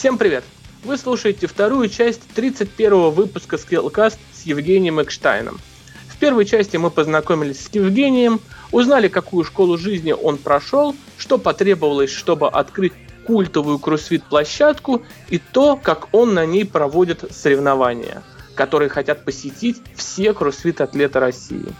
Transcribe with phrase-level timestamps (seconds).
[0.00, 0.44] Всем привет!
[0.82, 5.60] Вы слушаете вторую часть 31 выпуска Skillcast с Евгением Экштайном.
[6.08, 8.40] В первой части мы познакомились с Евгением,
[8.72, 12.94] узнали, какую школу жизни он прошел, что потребовалось, чтобы открыть
[13.26, 18.22] культовую кроссфит-площадку и то, как он на ней проводит соревнования,
[18.54, 21.74] которые хотят посетить все кроссфит-атлеты России.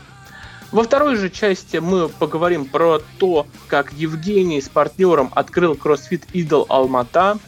[0.72, 6.66] Во второй же части мы поговорим про то, как Евгений с партнером открыл CrossFit Idol
[6.68, 7.38] Алмата,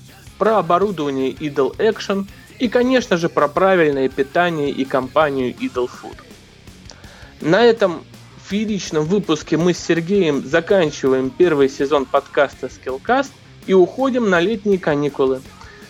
[0.42, 2.26] про оборудование Idle Action
[2.58, 6.16] и, конечно же, про правильное питание и компанию Idle Food.
[7.40, 8.02] На этом
[8.48, 13.30] фееричном выпуске мы с Сергеем заканчиваем первый сезон подкаста Skillcast
[13.68, 15.42] и уходим на летние каникулы.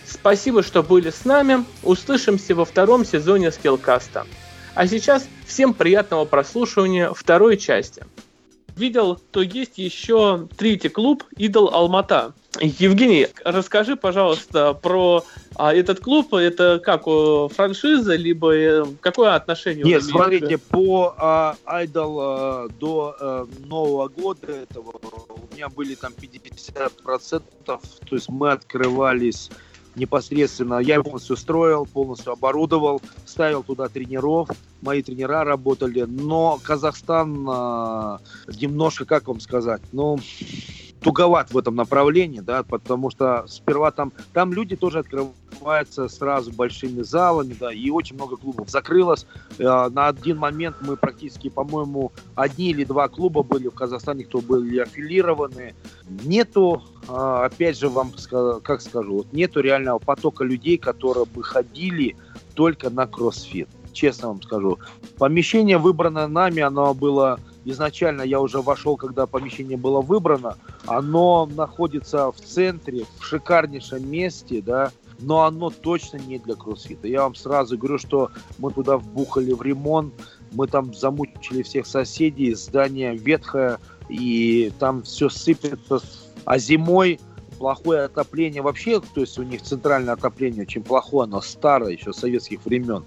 [0.05, 1.65] Спасибо, что были с нами.
[1.81, 4.27] Услышимся во втором сезоне Skillcast.
[4.75, 8.05] А сейчас всем приятного прослушивания второй части.
[8.75, 12.35] Видел, то есть еще третий клуб Идол Алмата.
[12.59, 15.23] Евгений, расскажи, пожалуйста, про
[15.55, 16.33] а, этот клуб.
[16.33, 19.83] Это как франшиза, либо э, какое отношение?
[19.83, 24.93] Нет, смотрите, по а, Idol а, до а, Нового года этого
[25.29, 27.79] у меня были там 50%, то
[28.11, 29.49] есть мы открывались
[29.95, 34.49] непосредственно, я полностью строил, полностью оборудовал, ставил туда тренеров,
[34.81, 38.17] мои тренера работали, но Казахстан э,
[38.59, 40.17] немножко, как вам сказать, ну,
[41.03, 47.01] туговат в этом направлении, да, потому что сперва там, там люди тоже открываются сразу большими
[47.01, 49.27] залами, да, и очень много клубов закрылось.
[49.59, 54.39] Э, на один момент мы практически, по-моему, одни или два клуба были в Казахстане, кто
[54.39, 55.75] были аффилированы.
[56.23, 58.11] Нету, э, опять же, вам
[58.63, 62.15] как скажу, нету реального потока людей, которые бы ходили
[62.55, 63.67] только на кроссфит.
[63.91, 64.79] Честно вам скажу.
[65.17, 72.31] Помещение выбрано нами, оно было изначально я уже вошел, когда помещение было выбрано, оно находится
[72.31, 77.07] в центре, в шикарнейшем месте, да, но оно точно не для кроссфита.
[77.07, 80.13] Я вам сразу говорю, что мы туда вбухали в ремонт,
[80.51, 83.79] мы там замучили всех соседей, здание ветхое,
[84.09, 86.01] и там все сыпется.
[86.45, 87.19] А зимой
[87.57, 92.65] плохое отопление вообще, то есть у них центральное отопление очень плохое, оно старое, еще советских
[92.65, 93.05] времен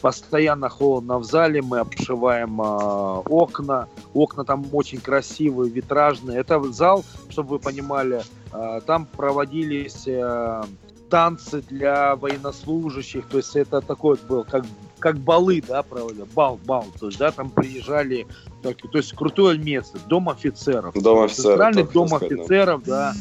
[0.00, 6.38] постоянно холодно в зале, мы обшиваем э, окна, окна там очень красивые, витражные.
[6.38, 8.22] Это зал, чтобы вы понимали,
[8.52, 10.62] э, там проводились э,
[11.10, 14.64] танцы для военнослужащих, то есть это такой был, как
[14.98, 18.26] как балы, да, проводили, бал, бал, то есть, да, там приезжали,
[18.64, 20.92] так, то есть крутое место, дом офицеров.
[21.00, 21.52] Дом офицеров.
[21.52, 23.14] Центральный дом сказать, офицеров, да,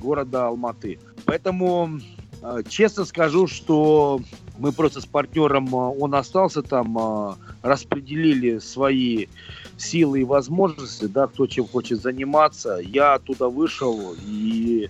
[0.00, 1.00] города Алматы.
[1.24, 1.98] Поэтому,
[2.68, 4.20] честно скажу, что
[4.58, 9.26] мы просто с партнером, а, он остался там, а, распределили свои
[9.76, 12.78] силы и возможности, да, кто чем хочет заниматься.
[12.82, 14.88] Я оттуда вышел, и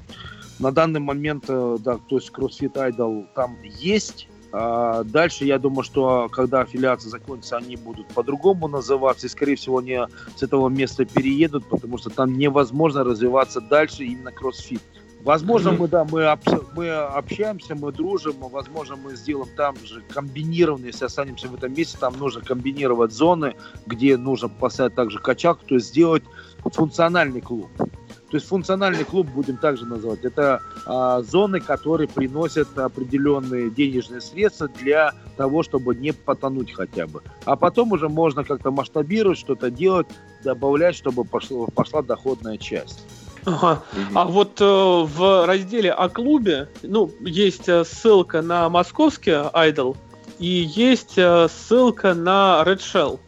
[0.58, 4.28] на данный момент, э, да, то есть CrossFit Idol там есть.
[4.52, 9.78] А дальше, я думаю, что когда аффилиация закончится, они будут по-другому называться, и, скорее всего,
[9.78, 9.98] они
[10.36, 14.80] с этого места переедут, потому что там невозможно развиваться дальше именно кроссфит.
[15.24, 16.38] Возможно, мы, да, мы,
[16.76, 21.96] мы общаемся, мы дружим, возможно, мы сделаем там же комбинированно, если останемся в этом месте,
[21.98, 23.54] там нужно комбинировать зоны,
[23.86, 26.22] где нужно поставить также качалку, то есть сделать
[26.62, 27.70] функциональный клуб.
[27.78, 30.24] То есть функциональный клуб будем также называть.
[30.24, 37.22] Это а, зоны, которые приносят определенные денежные средства для того, чтобы не потонуть хотя бы.
[37.44, 40.08] А потом уже можно как-то масштабировать, что-то делать,
[40.42, 43.06] добавлять, чтобы пошло, пошла доходная часть.
[43.44, 43.82] Ага.
[43.92, 44.18] Угу.
[44.18, 49.96] А вот э, в разделе о клубе, ну, есть э, ссылка на московский Idol
[50.38, 53.20] и есть э, ссылка на Red Shell.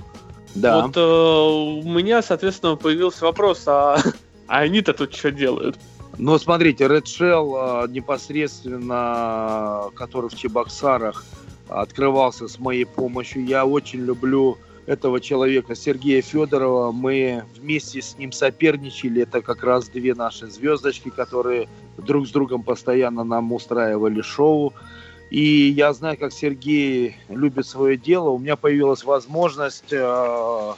[0.54, 0.82] Да.
[0.82, 3.98] Вот э, у меня, соответственно, появился вопрос, а,
[4.46, 5.76] а они-то тут что делают?
[6.18, 11.24] Ну, смотрите, Red Shell э, непосредственно, который в Чебоксарах
[11.68, 13.44] открывался с моей помощью.
[13.44, 16.92] Я очень люблю этого человека, Сергея Федорова.
[16.92, 19.22] Мы вместе с ним соперничали.
[19.22, 21.68] Это как раз две наши звездочки, которые
[21.98, 24.72] друг с другом постоянно нам устраивали шоу.
[25.30, 28.30] И я знаю, как Сергей любит свое дело.
[28.30, 30.72] У меня появилась возможность э,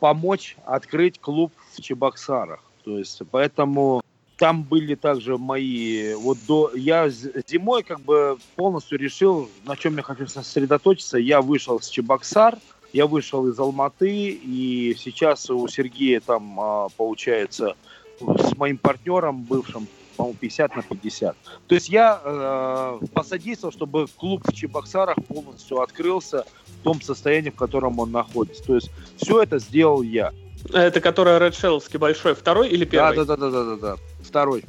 [0.00, 2.60] помочь открыть клуб в Чебоксарах.
[2.84, 4.02] То есть, поэтому
[4.36, 6.14] там были также мои...
[6.14, 6.72] Вот до...
[6.74, 11.16] Я зимой как бы полностью решил, на чем я хочу сосредоточиться.
[11.16, 12.58] Я вышел с Чебоксар,
[12.96, 17.76] я вышел из Алматы, и сейчас у Сергея там, а, получается,
[18.18, 21.36] с моим партнером бывшим, по-моему, 50 на 50.
[21.66, 27.56] То есть я э, посодействовал, чтобы клуб в Чебоксарах полностью открылся в том состоянии, в
[27.56, 28.64] котором он находится.
[28.64, 30.32] То есть все это сделал я.
[30.72, 33.14] Это который Red Shellский большой, второй или первый?
[33.14, 33.96] Да, да, да, да, да, да.
[34.22, 34.64] Второй.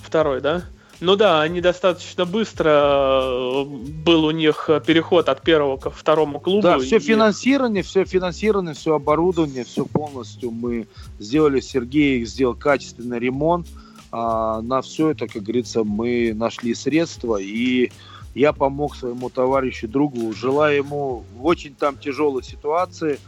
[0.00, 0.62] Второй, да?
[1.00, 6.62] Ну да, они достаточно быстро э, был у них переход от первого ко второму клубу.
[6.62, 7.00] Да, все и...
[7.00, 10.86] финансирование, все финансирование, все оборудование, все полностью мы
[11.18, 11.60] сделали.
[11.60, 13.66] Сергей сделал качественный ремонт.
[14.12, 17.90] А на все это, как говорится, мы нашли средства и
[18.34, 23.18] я помог своему товарищу, другу, желаю ему в очень там тяжелой ситуации,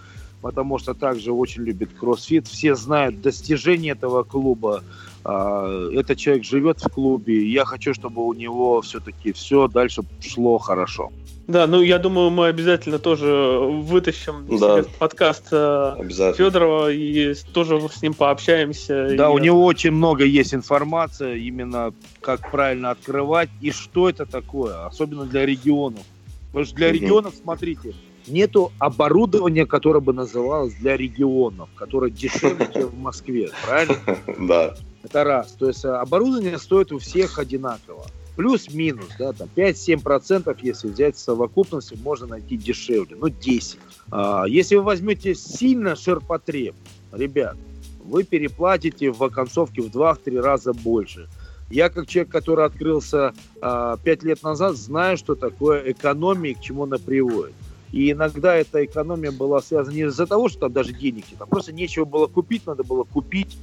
[0.42, 2.48] потому что также очень любит кроссфит.
[2.48, 4.82] Все знают достижения этого клуба,
[5.26, 11.10] этот человек живет в клубе, я хочу, чтобы у него все-таки все дальше шло хорошо.
[11.48, 14.84] Да, ну я думаю, мы обязательно тоже вытащим да.
[14.98, 19.14] подкаст Федорова и тоже с ним пообщаемся.
[19.16, 19.32] Да, и...
[19.32, 25.24] у него очень много есть информации, именно как правильно открывать и что это такое, особенно
[25.24, 26.02] для регионов.
[26.48, 26.94] Потому что для угу.
[26.94, 27.94] регионов, смотрите,
[28.26, 33.96] нету оборудования, которое бы называлось для регионов, которое дешевле, чем в Москве, правильно?
[34.38, 34.74] Да.
[35.06, 35.52] Это раз.
[35.52, 38.06] То есть э, оборудование стоит у всех одинаково.
[38.34, 43.78] Плюс-минус, да, там 5-7%, если взять совокупности, можно найти дешевле, ну 10.
[44.10, 46.74] А, если вы возьмете сильно ширпотреб,
[47.12, 47.56] ребят,
[48.04, 51.28] вы переплатите в оконцовке в 2-3 раза больше.
[51.70, 53.32] Я, как человек, который открылся
[53.62, 57.54] а, 5 лет назад, знаю, что такое экономия и к чему она приводит.
[57.92, 61.72] И иногда эта экономия была связана не из-за того, что там даже денег а просто
[61.72, 63.56] нечего было купить, надо было купить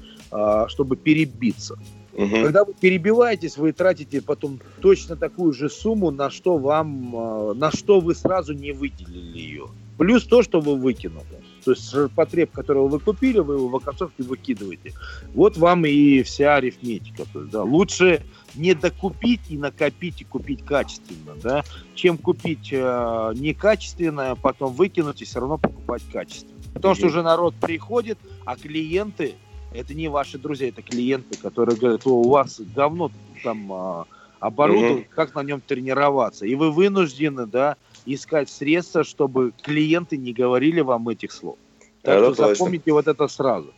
[0.68, 1.77] чтобы перебиться.
[2.13, 2.30] Угу.
[2.44, 7.71] Когда вы перебиваетесь, вы тратите потом точно такую же сумму, на что вам, а, на
[7.71, 9.68] что вы сразу не выделили ее.
[9.97, 11.25] Плюс то, что вы выкинули.
[11.65, 14.94] То есть потреб, которого вы купили, вы его в оконцовке выкидываете.
[15.33, 17.24] Вот вам и вся арифметика.
[17.31, 18.21] То есть, да, лучше
[18.56, 21.63] не докупить и накопить и купить качественно, да,
[21.95, 26.53] чем купить э, некачественное, а потом выкинуть и все равно покупать качественно.
[26.74, 29.36] Потому что уже народ приходит, а клиенты
[29.74, 33.12] это не ваши друзья, это клиенты, которые говорят, у вас говно
[33.44, 34.06] там а,
[34.40, 35.06] оборудовано, угу.
[35.16, 36.46] как на нем тренироваться.
[36.46, 37.75] И вы вынуждены, да,
[38.06, 41.58] искать средства, чтобы клиенты не говорили вам этих слов.
[42.02, 42.56] Так это что точно.
[42.56, 43.74] запомните вот это сразу.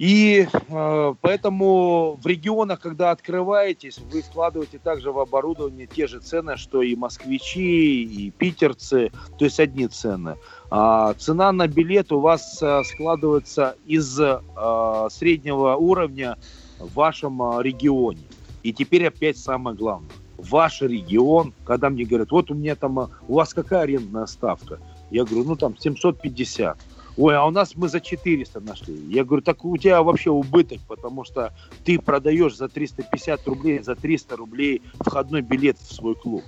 [0.00, 6.56] И э, поэтому в регионах, когда открываетесь, вы вкладываете также в оборудование те же цены,
[6.56, 10.38] что и москвичи, и питерцы, то есть одни цены.
[10.70, 16.38] А, цена на билет у вас а, складывается из а, среднего уровня
[16.78, 18.24] в вашем а, регионе.
[18.62, 20.08] И теперь опять самое главное.
[20.38, 24.78] Ваш регион, когда мне говорят, вот у меня там, а, у вас какая арендная ставка?
[25.10, 26.78] Я говорю, ну там 750.
[27.20, 28.94] Ой, а у нас мы за 400 нашли.
[29.10, 31.52] Я говорю, так у тебя вообще убыток, потому что
[31.84, 36.42] ты продаешь за 350 рублей, за 300 рублей входной билет в свой клуб.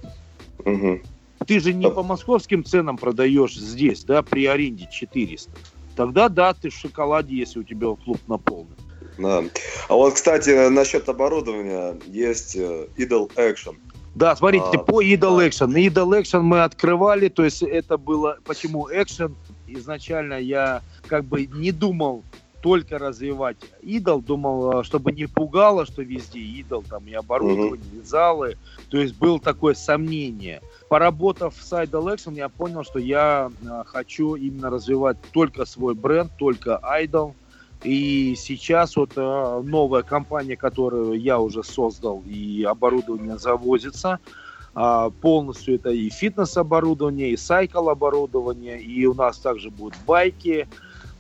[0.65, 1.01] Угу.
[1.47, 5.51] Ты же не по московским ценам продаешь здесь, да, при аренде 400.
[5.95, 8.75] Тогда да, ты в шоколаде, если у тебя клуб наполнен.
[9.19, 9.45] Да.
[9.91, 13.77] А вот, кстати, насчет оборудования есть э, Idol Action.
[14.15, 15.47] Да, смотрите, а, по Idol.
[15.47, 15.75] Action.
[15.75, 18.39] Idol Action мы открывали, то есть это было...
[18.47, 19.35] Почему Action?
[19.75, 22.23] Изначально я как бы не думал
[22.63, 28.01] только развивать идол, думал, э, чтобы не пугало, что везде идол, там и оборудование, угу.
[28.01, 28.57] и залы.
[28.89, 30.63] То есть было такое сомнение.
[30.89, 36.31] Поработав с Idol Action, я понял, что я э, хочу именно развивать только свой бренд,
[36.39, 37.35] только Idol.
[37.83, 44.21] И сейчас вот э, новая компания, которую я уже создал, и оборудование завозится,
[44.75, 50.67] полностью это и фитнес-оборудование, и сайкл-оборудование, и у нас также будут байки,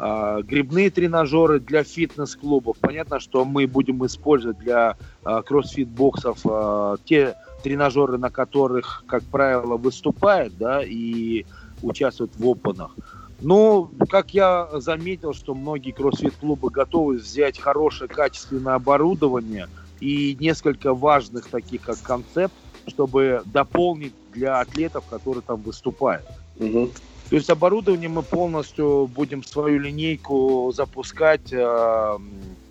[0.05, 2.77] а, грибные тренажеры для фитнес-клубов.
[2.81, 9.77] Понятно, что мы будем использовать для а, кроссфит-боксов а, те тренажеры, на которых, как правило,
[9.77, 11.47] выступают, да, и
[11.83, 12.97] участвуют в опенах.
[13.41, 19.69] Но, как я заметил, что многие кроссфит-клубы готовы взять хорошее качественное оборудование
[20.01, 22.55] и несколько важных таких, как концепт,
[22.87, 26.27] чтобы дополнить для атлетов, которые там выступают.
[26.59, 26.91] Угу.
[27.31, 32.19] То есть оборудование мы полностью будем свою линейку запускать э,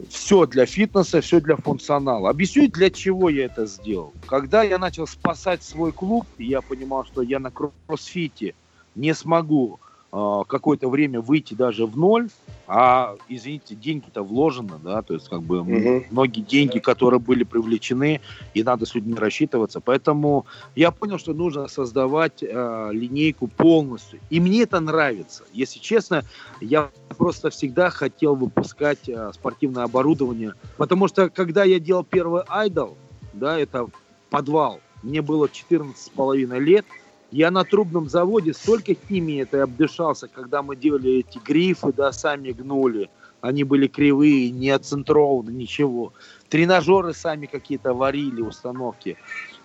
[0.08, 2.30] все для фитнеса, все для функционала.
[2.30, 4.14] Объясню, для чего я это сделал.
[4.28, 8.54] Когда я начал спасать свой клуб, я понимал, что я на кроссфите
[8.94, 9.80] не смогу
[10.12, 12.30] какое-то время выйти даже в ноль,
[12.68, 16.06] а, извините, деньги-то вложены, да, то есть как бы угу.
[16.10, 18.20] многие деньги, которые были привлечены,
[18.54, 19.80] и надо с людьми рассчитываться.
[19.80, 24.20] Поэтому я понял, что нужно создавать э, линейку полностью.
[24.30, 25.46] И мне это нравится.
[25.54, 26.24] Если честно,
[26.60, 32.98] я просто всегда хотел выпускать э, спортивное оборудование, потому что когда я делал первый айдол,
[33.34, 33.88] да, это
[34.30, 36.86] подвал, мне было 14 с половиной лет,
[37.32, 42.52] я на трубном заводе столько химии это обдышался, когда мы делали эти грифы, да, сами
[42.52, 43.10] гнули.
[43.40, 46.14] Они были кривые, не оцентрованы, ничего.
[46.50, 49.18] Тренажеры сами какие-то варили, установки.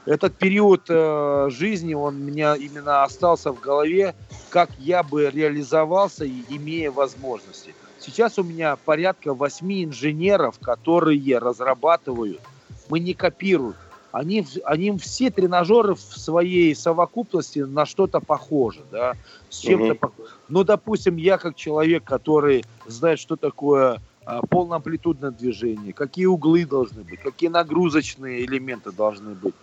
[0.06, 4.14] Этот период э, жизни, он у меня именно остался в голове,
[4.50, 7.74] как я бы реализовался, имея возможности.
[7.98, 12.40] Сейчас у меня порядка восьми инженеров, которые разрабатывают.
[12.88, 13.74] Мы не копируем
[14.16, 19.14] они, они все тренажеры в своей совокупности на что-то похожи, да,
[19.50, 19.98] с чем-то угу.
[19.98, 20.30] похожи.
[20.48, 27.02] Но, допустим, я как человек, который знает, что такое а, полноамплитудное движение, какие углы должны
[27.04, 29.54] быть, какие нагрузочные элементы должны быть.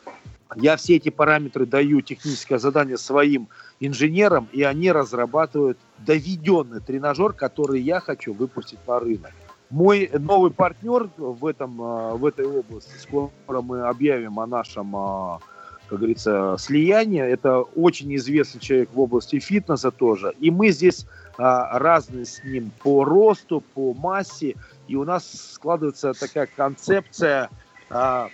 [0.55, 3.47] Я все эти параметры даю техническое задание своим
[3.79, 9.31] инженерам, и они разрабатывают доведенный тренажер, который я хочу выпустить на рынок.
[9.73, 15.39] Мой новый партнер в, этом, а, в этой области, скоро мы объявим о нашем, а,
[15.87, 17.23] как говорится, слиянии.
[17.23, 20.35] Это очень известный человек в области фитнеса тоже.
[20.39, 21.07] И мы здесь
[21.39, 24.55] а, разные с ним по росту, по массе.
[24.87, 27.49] И у нас складывается такая концепция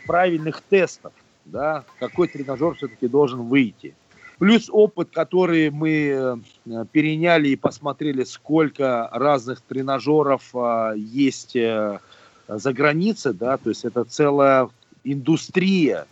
[0.06, 1.14] правильных тестов.
[1.46, 3.96] Да, какой тренажер все-таки должен выйти.
[4.40, 12.00] Плюс опыт, который мы э, переняли и посмотрели, сколько разных тренажеров а, есть э,
[12.48, 14.70] за границей, да, то есть это целая
[15.04, 16.08] индустрия,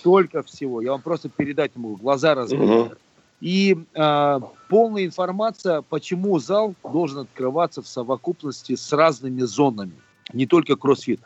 [0.00, 0.82] столько всего.
[0.82, 2.60] Я вам просто передать могу, глаза разбить.
[2.60, 2.92] Угу.
[3.40, 9.94] И э, полная информация, почему зал должен открываться в совокупности с разными зонами,
[10.32, 11.20] не только кроссфит.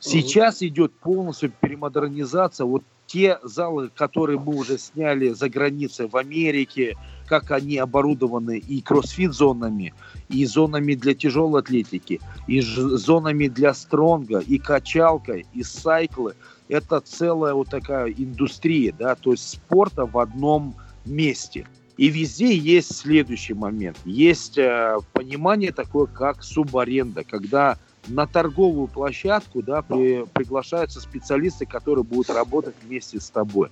[0.00, 2.64] Сейчас идет полностью перемодернизация.
[2.64, 6.96] Вот те залы, которые мы уже сняли за границей в Америке,
[7.26, 9.94] как они оборудованы и кроссфит-зонами,
[10.28, 16.34] и зонами для тяжелой атлетики, и зонами для стронга, и качалкой, и сайклы.
[16.68, 20.74] Это целая вот такая индустрия, да, то есть спорта в одном
[21.06, 21.66] месте.
[21.96, 23.96] И везде есть следующий момент.
[24.04, 27.76] Есть э, понимание такое, как субаренда, когда
[28.08, 33.70] на торговую площадку да, при, приглашаются специалисты, которые будут работать вместе с тобой.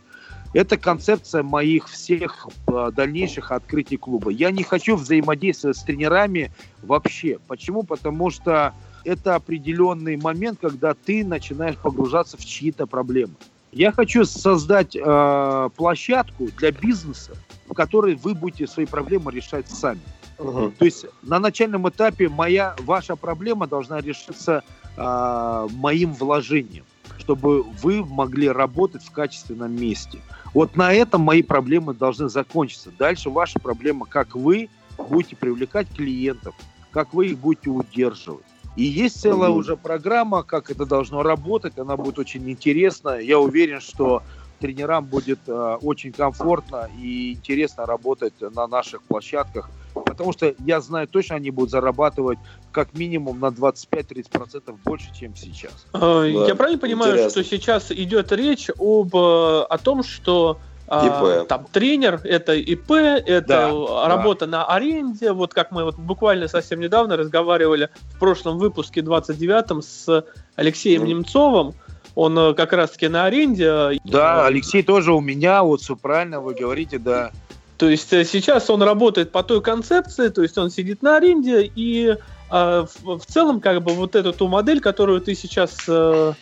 [0.53, 4.31] Это концепция моих всех э, дальнейших открытий клуба.
[4.31, 6.51] Я не хочу взаимодействовать с тренерами
[6.83, 7.39] вообще.
[7.47, 7.83] Почему?
[7.83, 8.73] Потому что
[9.05, 13.35] это определенный момент, когда ты начинаешь погружаться в чьи-то проблемы.
[13.73, 17.33] Я хочу создать э, площадку для бизнеса,
[17.69, 20.01] в которой вы будете свои проблемы решать сами.
[20.39, 20.73] Угу.
[20.79, 24.63] То есть на начальном этапе моя, ваша проблема должна решиться
[24.97, 26.85] э, моим вложением,
[27.19, 30.19] чтобы вы могли работать в качественном месте.
[30.53, 32.91] Вот на этом мои проблемы должны закончиться.
[32.99, 36.55] Дальше ваша проблема, как вы будете привлекать клиентов,
[36.91, 38.45] как вы их будете удерживать.
[38.77, 39.61] И есть целая угу.
[39.61, 41.79] уже программа, как это должно работать.
[41.79, 43.19] Она будет очень интересна.
[43.19, 44.23] Я уверен, что
[44.61, 49.71] тренерам будет э, очень комфортно и интересно работать на наших площадках
[50.05, 52.39] Потому что я знаю точно, они будут зарабатывать
[52.73, 55.87] как минимум на 25-30% больше, чем сейчас.
[55.93, 57.43] А, я правильно понимаю, Интересно.
[57.43, 61.49] что сейчас идет речь об, э, о том, что а, ИП.
[61.49, 64.59] Там тренер, это ИП, это да, работа да.
[64.59, 65.33] на аренде.
[65.33, 70.25] Вот как мы вот буквально совсем недавно разговаривали в прошлом выпуске 29-м с
[70.55, 71.07] Алексеем mm.
[71.07, 71.75] Немцовым.
[72.15, 73.99] Он э, как раз-таки на аренде.
[74.05, 77.33] Да, Алексей тоже у меня, вот все правильно вы говорите, да.
[77.79, 81.71] То есть э, сейчас он работает по той концепции, то есть он сидит на аренде,
[81.75, 82.17] и э,
[82.51, 86.33] в, в целом как бы вот эту ту модель, которую ты сейчас э,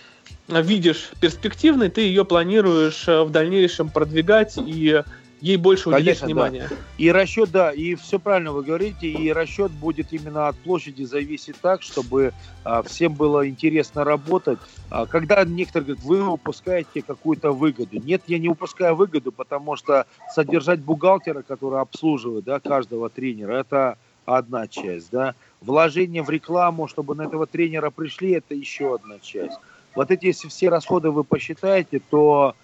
[0.48, 5.02] видишь перспективной, ты ее планируешь э, в дальнейшем продвигать и
[5.44, 6.66] ей больше уделять Конечно, внимания.
[6.70, 6.76] Да.
[6.96, 11.56] И расчет, да, и все правильно вы говорите, и расчет будет именно от площади зависеть
[11.60, 12.32] так, чтобы
[12.64, 14.58] а, всем было интересно работать.
[14.88, 18.00] А, когда некоторые говорят, вы упускаете какую-то выгоду.
[18.00, 23.98] Нет, я не упускаю выгоду, потому что содержать бухгалтера, который обслуживает да, каждого тренера, это
[24.24, 25.34] одна часть, да.
[25.60, 29.58] Вложение в рекламу, чтобы на этого тренера пришли, это еще одна часть.
[29.94, 32.54] Вот эти, если все расходы вы посчитаете, то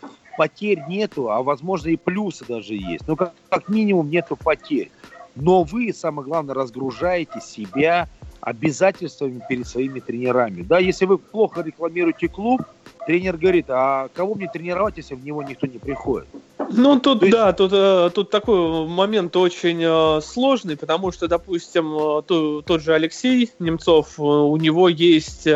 [0.40, 3.06] потерь нету, а возможно и плюсы даже есть.
[3.06, 4.90] Ну, как, как минимум нету потерь.
[5.37, 8.09] Но вы, самое главное, разгружаете себя
[8.40, 10.62] обязательствами перед своими тренерами.
[10.62, 12.62] Да, если вы плохо рекламируете клуб,
[13.06, 16.28] тренер говорит, а кого мне тренировать, если в него никто не приходит?
[16.70, 17.35] Ну, тут, есть...
[17.35, 22.80] да, тут, э, тут такой момент очень э, сложный, потому что, допустим, э, то, тот
[22.80, 25.47] же Алексей Немцов, у него есть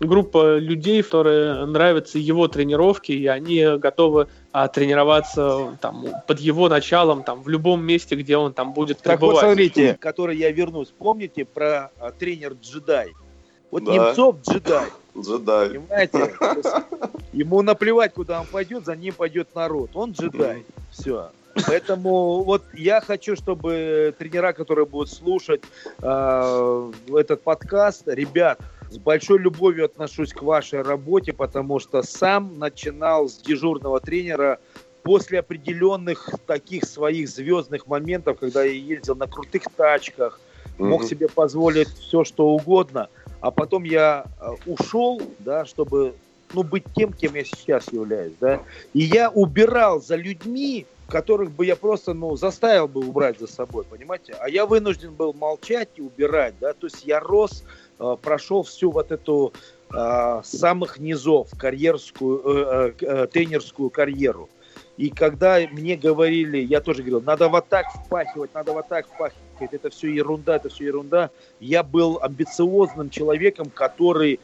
[0.00, 7.22] группа людей, которые нравятся его тренировки, и они готовы а, тренироваться там, под его началом
[7.22, 9.36] там, в любом месте, где он там будет так пребывать.
[9.36, 13.12] Так вот, смотрите, который я вернусь, помните про а, тренер джедай?
[13.70, 13.92] Вот да.
[13.92, 14.86] Немцов джедай.
[15.18, 15.68] Джедай.
[15.70, 16.34] Понимаете?
[17.32, 19.90] Ему наплевать, куда он пойдет, за ним пойдет народ.
[19.94, 20.64] Он джедай.
[20.90, 21.30] Все.
[21.66, 25.62] Поэтому вот я хочу, чтобы тренера, которые будут слушать
[26.02, 28.58] э, этот подкаст, ребят,
[28.94, 34.60] с большой любовью отношусь к вашей работе, потому что сам начинал с дежурного тренера
[35.02, 40.40] после определенных таких своих звездных моментов, когда я ездил на крутых тачках,
[40.78, 40.84] mm-hmm.
[40.84, 43.08] мог себе позволить все, что угодно,
[43.40, 46.14] а потом я э, ушел, да, чтобы
[46.52, 51.66] ну, быть тем, кем я сейчас являюсь, да, и я убирал за людьми, которых бы
[51.66, 54.34] я просто, ну, заставил бы убрать за собой, понимаете?
[54.40, 57.64] А я вынужден был молчать и убирать, да, то есть я рос
[58.22, 59.52] прошел всю вот эту
[59.92, 64.48] э, самых низов карьерскую, э, э, тренерскую карьеру.
[64.96, 69.72] И когда мне говорили, я тоже говорил, надо вот так впахивать, надо вот так впахивать,
[69.72, 71.30] это все ерунда, это все ерунда.
[71.58, 74.38] Я был амбициозным человеком, который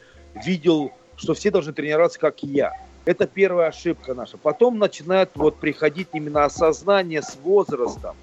[0.45, 2.73] видел, что все должны тренироваться, как я.
[3.05, 4.37] Это первая ошибка наша.
[4.37, 8.15] Потом начинает вот приходить именно осознание с возрастом.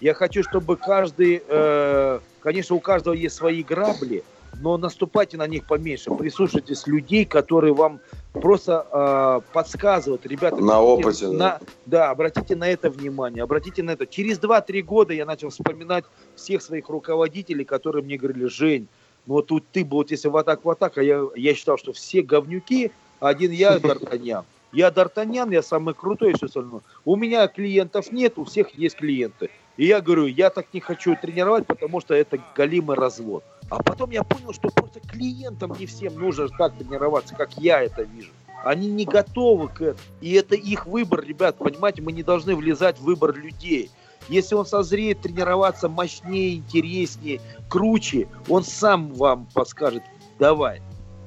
[0.00, 4.24] Я хочу, чтобы каждый, э, конечно, у каждого есть свои грабли,
[4.60, 6.10] но наступайте на них поменьше.
[6.10, 8.00] Прислушайтесь людей, которые вам
[8.32, 10.56] просто э, подсказывают, ребята.
[10.56, 11.28] На опыте.
[11.28, 11.60] На, да.
[11.86, 14.06] да, обратите на это внимание, обратите на это.
[14.06, 18.88] Через 2-3 года я начал вспоминать всех своих руководителей, которые мне говорили, Жень,
[19.26, 21.78] ну вот тут ты был, вот если вот так, вот так, а я, я считал,
[21.78, 24.44] что все говнюки, один я, Д'Артаньян.
[24.72, 26.82] Я Д'Артаньян, я самый крутой и все остальное.
[27.04, 29.50] У меня клиентов нет, у всех есть клиенты.
[29.76, 33.44] И я говорю, я так не хочу тренировать, потому что это галимый развод.
[33.68, 38.02] А потом я понял, что просто клиентам не всем нужно так тренироваться, как я это
[38.02, 38.30] вижу.
[38.64, 39.98] Они не готовы к этому.
[40.20, 41.56] И это их выбор, ребят.
[41.58, 43.90] Понимаете, мы не должны влезать в выбор людей.
[44.28, 50.02] Если он созреет тренироваться мощнее, интереснее, круче, он сам вам подскажет,
[50.38, 50.82] давай,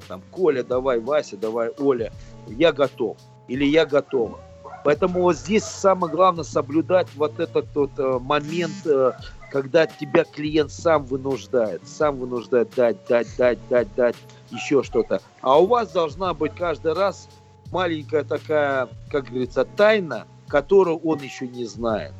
[0.06, 2.12] там, Коля, давай, Вася, давай, Оля,
[2.48, 3.16] я готов.
[3.48, 4.38] Или я готова.
[4.84, 9.12] Поэтому вот здесь самое главное соблюдать вот этот вот э, момент э,
[9.50, 14.16] когда тебя клиент сам вынуждает, сам вынуждает дать, дать, дать, дать, дать
[14.50, 15.20] еще что-то.
[15.42, 17.28] А у вас должна быть каждый раз
[17.72, 22.12] маленькая такая, как говорится, тайна, которую он еще не знает.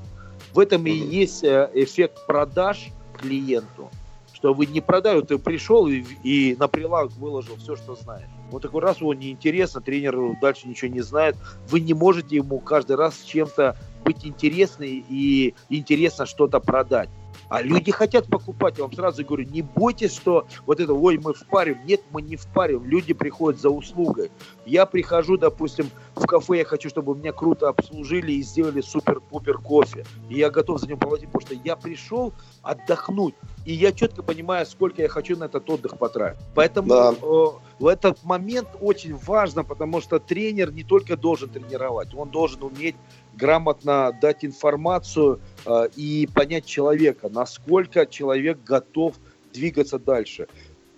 [0.53, 3.91] В этом и есть э, эффект продаж клиенту,
[4.33, 8.29] что вы не продали, ты пришел и, и на прилавок выложил все, что знаешь.
[8.51, 11.37] Вот такой раз его неинтересно, тренер дальше ничего не знает,
[11.69, 17.09] вы не можете ему каждый раз чем-то быть интересной и интересно что-то продать.
[17.51, 18.79] А люди хотят покупать.
[18.79, 21.79] Я вам сразу говорю, не бойтесь, что вот это, ой, мы впарим.
[21.85, 22.85] Нет, мы не впарим.
[22.85, 24.31] Люди приходят за услугой.
[24.65, 30.07] Я прихожу, допустим, в кафе, я хочу, чтобы меня круто обслужили и сделали супер-пупер кофе.
[30.29, 32.33] И я готов за ним платить, потому что я пришел
[32.63, 33.35] отдохнуть.
[33.65, 36.41] И я четко понимаю, сколько я хочу на этот отдых потратить.
[36.55, 37.13] Поэтому да.
[37.21, 37.47] э,
[37.81, 42.95] в этот момент очень важно, потому что тренер не только должен тренировать, он должен уметь
[43.35, 49.17] грамотно дать информацию э, и понять человека, насколько человек готов
[49.53, 50.49] двигаться дальше.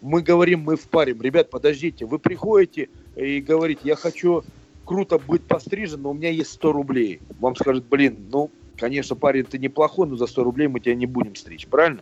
[0.00, 1.22] Мы говорим, мы впарим.
[1.22, 4.42] Ребят, подождите, вы приходите и говорите, я хочу
[4.84, 7.20] круто быть пострижен, но у меня есть 100 рублей.
[7.38, 11.06] Вам скажет, блин, ну, конечно, парень, ты неплохой, но за 100 рублей мы тебя не
[11.06, 12.00] будем стричь, правильно?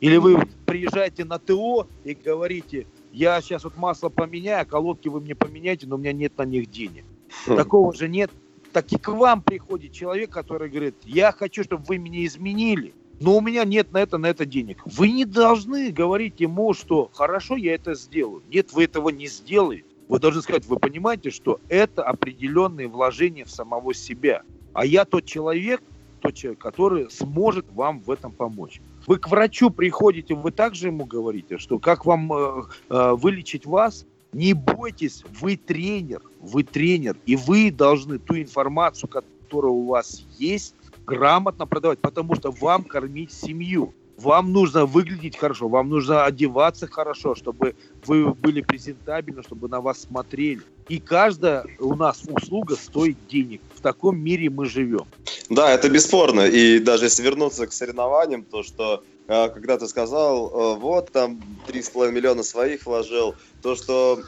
[0.00, 5.20] Или вы приезжаете на ТО и говорите, я сейчас вот масло поменяю, а колодки вы
[5.20, 7.04] мне поменяете, но у меня нет на них денег.
[7.46, 7.56] Хм.
[7.56, 8.30] Такого же нет
[8.72, 13.36] так и к вам приходит человек, который говорит, я хочу, чтобы вы меня изменили, но
[13.36, 14.82] у меня нет на это, на это денег.
[14.86, 18.42] Вы не должны говорить ему, что хорошо, я это сделаю.
[18.48, 19.84] Нет, вы этого не сделаете.
[20.08, 24.42] Вы должны сказать, вы понимаете, что это определенные вложения в самого себя.
[24.72, 25.82] А я тот человек,
[26.20, 28.80] тот человек, который сможет вам в этом помочь.
[29.06, 34.06] Вы к врачу приходите, вы также ему говорите, что как вам э, э, вылечить вас,
[34.32, 40.74] не бойтесь, вы тренер, вы тренер, и вы должны ту информацию, которая у вас есть,
[41.06, 43.94] грамотно продавать, потому что вам кормить семью.
[44.16, 50.02] Вам нужно выглядеть хорошо, вам нужно одеваться хорошо, чтобы вы были презентабельны, чтобы на вас
[50.02, 50.60] смотрели.
[50.88, 53.62] И каждая у нас услуга стоит денег.
[53.74, 55.06] В таком мире мы живем.
[55.48, 56.42] Да, это бесспорно.
[56.42, 62.42] И даже если вернуться к соревнованиям, то что когда ты сказал, вот там 3,5 миллиона
[62.42, 64.20] своих вложил, то, что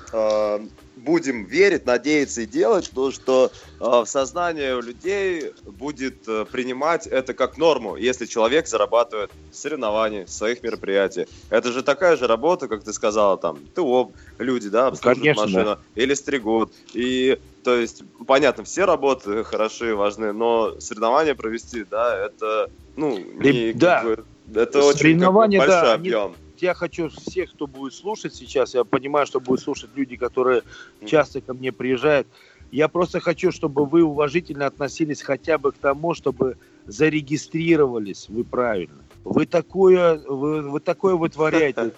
[1.03, 7.35] будем верить, надеяться и делать, то, что э, в сознании людей будет э, принимать это
[7.35, 11.27] как норму, если человек зарабатывает соревнований, своих мероприятий.
[11.51, 15.65] Это же такая же работа, как ты сказала, там, ТО, люди, да, обслуживают Конечно, машину,
[15.65, 16.03] да.
[16.03, 16.73] или стригут.
[16.95, 23.73] И, то есть, понятно, все работы хороши, важны, но соревнования провести, да, это, ну, не,
[23.73, 24.03] да.
[24.03, 26.25] Как бы, это очень бы, большой да, объем.
[26.25, 30.63] Они я хочу всех, кто будет слушать сейчас, я понимаю, что будут слушать люди, которые
[31.05, 32.29] часто ко мне приезжают,
[32.71, 39.03] я просто хочу, чтобы вы уважительно относились хотя бы к тому, чтобы зарегистрировались вы правильно.
[39.25, 41.93] Вы такое, вы, вы такое вытворяете.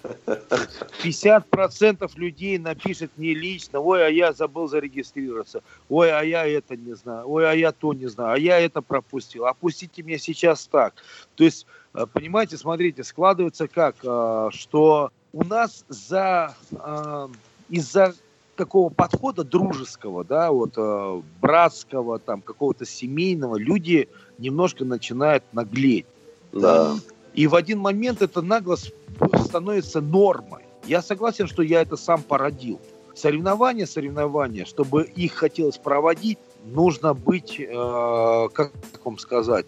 [1.03, 6.93] 50% людей напишет мне лично, ой, а я забыл зарегистрироваться, ой, а я это не
[6.95, 9.47] знаю, ой, а я то не знаю, а я это пропустил.
[9.47, 10.93] Опустите меня сейчас так.
[11.35, 11.65] То есть
[12.11, 17.27] понимаете, смотрите, складывается как, э, что у нас за э,
[17.69, 18.13] из-за
[18.55, 20.77] такого подхода дружеского, да, вот
[21.41, 26.05] братского, там какого-то семейного, люди немножко начинают наглеть.
[26.53, 26.95] Да.
[27.33, 28.93] И в один момент это наглость
[29.43, 30.63] становится нормой.
[30.85, 32.79] Я согласен, что я это сам породил.
[33.13, 38.71] Соревнования, соревнования, чтобы их хотелось проводить, нужно быть, э, как
[39.03, 39.65] вам сказать,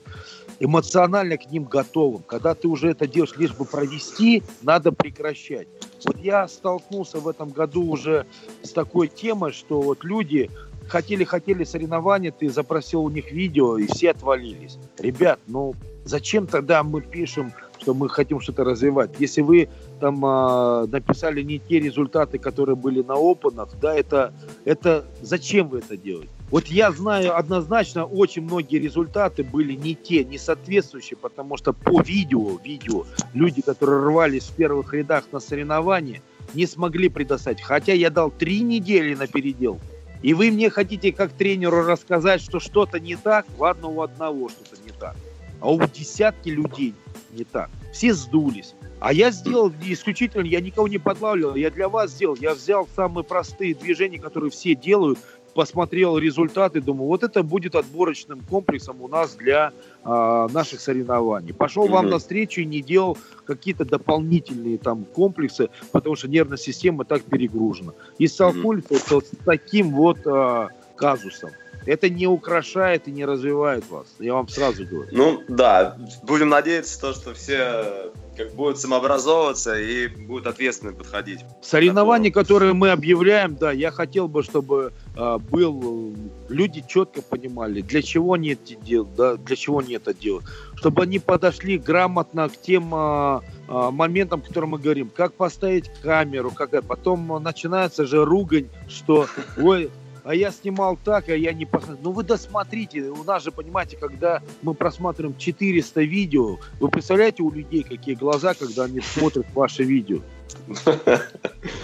[0.60, 2.24] эмоционально к ним готовым.
[2.24, 5.67] Когда ты уже это делаешь лишь бы провести, надо прекращать.
[6.06, 8.26] Вот я столкнулся в этом году уже
[8.63, 10.50] с такой темой, что вот люди
[10.88, 14.78] хотели-хотели соревнования, ты запросил у них видео, и все отвалились.
[14.98, 19.12] Ребят, ну зачем тогда мы пишем, что мы хотим что-то развивать?
[19.20, 24.34] Если вы там э, написали не те результаты, которые были на опенах, да, это,
[24.65, 26.30] это зачем вы это делаете?
[26.50, 32.02] Вот я знаю однозначно, очень многие результаты были не те, не соответствующие, потому что по
[32.02, 36.22] видео, видео, люди, которые рвались в первых рядах на соревнования,
[36.54, 37.62] не смогли предоставить.
[37.62, 39.80] Хотя я дал три недели на передел.
[40.24, 43.46] И вы мне хотите как тренеру рассказать, что что-то не так?
[43.58, 45.16] Ладно, у одного что-то не так.
[45.60, 46.94] А у десятки людей
[47.32, 47.70] не так.
[47.92, 48.74] Все сдулись.
[49.00, 52.36] А я сделал исключительно, я никого не подлавливал, я для вас сделал.
[52.40, 55.20] Я взял самые простые движения, которые все делают,
[55.58, 59.74] посмотрел результаты, думаю, вот это будет отборочным комплексом у нас для
[60.06, 61.52] э, наших соревнований.
[61.52, 61.91] Пошел mm-hmm.
[61.91, 67.93] вам навстречу и не делал какие-то дополнительные там комплексы, потому что нервная система так перегружена.
[68.20, 69.08] И столкнулись mm-hmm.
[69.10, 71.50] вот, с таким вот э, казусом.
[71.88, 74.06] Это не украшает и не развивает вас.
[74.20, 75.10] Я вам сразу говорю.
[75.12, 81.39] Ну да, будем надеяться, то, что все как будут самообразовываться и будут ответственно подходить.
[81.62, 86.15] Соревнования, которые мы объявляем, да, я хотел бы, чтобы э, был
[86.47, 90.45] люди четко понимали, для чего они это делают, да, для чего они это делают,
[90.76, 96.52] чтобы они подошли грамотно к тем э, моментам, о которых мы говорим, как поставить камеру,
[96.52, 99.89] как потом начинается же ругань, что, ой,
[100.28, 102.00] а я снимал так, а я не посмотрел.
[102.04, 107.50] Ну вы досмотрите, у нас же, понимаете, когда мы просматриваем 400 видео, вы представляете у
[107.50, 110.20] людей какие глаза, когда они смотрят ваши видео?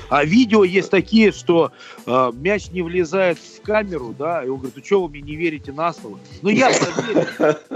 [0.10, 1.72] А видео есть такие, что
[2.06, 5.36] э, мяч не влезает в камеру, да, и он говорит, ну что вы мне не
[5.36, 6.20] верите на слово?
[6.42, 7.28] Ну я верю.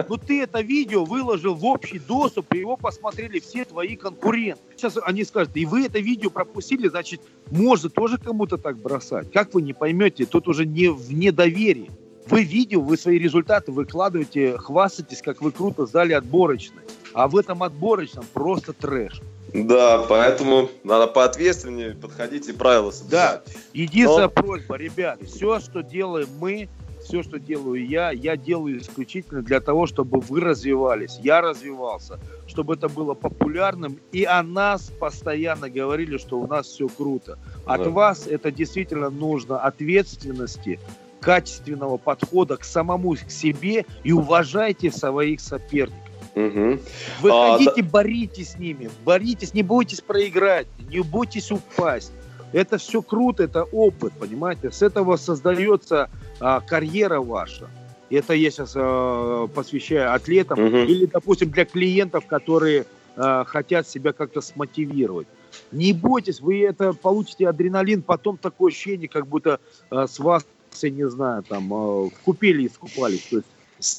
[0.07, 4.61] Ну ты это видео выложил в общий доступ, и его посмотрели все твои конкуренты.
[4.75, 9.31] Сейчас они скажут, и вы это видео пропустили, значит, можно тоже кому-то так бросать.
[9.31, 11.89] Как вы не поймете, тут уже не в недоверии.
[12.29, 16.83] Вы видео, вы свои результаты выкладываете, хвастаетесь, как вы круто сдали отборочный.
[17.13, 19.21] А в этом отборочном просто трэш.
[19.65, 23.43] Да, поэтому надо поответственнее подходить и правила соблюдать.
[23.45, 24.29] Да, единственная Но...
[24.29, 26.69] просьба, ребят, все, что делаем мы,
[27.03, 32.75] все, что делаю я, я делаю исключительно для того, чтобы вы развивались, я развивался, чтобы
[32.75, 37.39] это было популярным, и о нас постоянно говорили, что у нас все круто.
[37.65, 37.89] От да.
[37.89, 40.79] вас это действительно нужно ответственности,
[41.19, 46.06] качественного подхода к самому к себе и уважайте своих соперников.
[46.37, 46.79] Угу.
[47.21, 52.11] Выходите, а, боритесь с ними, боритесь, не бойтесь проиграть, не бойтесь упасть.
[52.53, 54.71] Это все круто, это опыт, понимаете?
[54.71, 57.67] С этого создается а, карьера ваша.
[58.11, 60.77] Это я сейчас а, посвящаю атлетам угу.
[60.77, 65.27] или, допустим, для клиентов, которые а, хотят себя как-то смотивировать.
[65.71, 70.45] Не бойтесь, вы это получите адреналин, потом такое ощущение, как будто а, с вас,
[70.83, 73.23] я не знаю, там а, купили и скупались.
[73.23, 73.47] То есть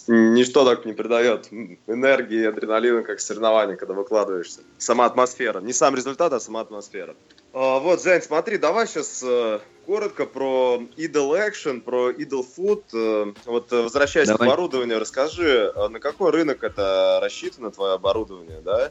[0.08, 1.48] ничто так не придает
[1.86, 4.60] энергии и адреналина, как соревнование, когда выкладываешься.
[4.78, 5.60] Сама атмосфера.
[5.60, 7.14] Не сам результат, а сама атмосфера.
[7.52, 12.84] А, вот, Зайн, смотри, давай сейчас э, коротко про Idle Action, про Idle Food.
[12.92, 14.48] Э, вот э, возвращаясь давай.
[14.48, 18.90] к оборудованию, расскажи, на какой рынок это рассчитано, твое оборудование, да?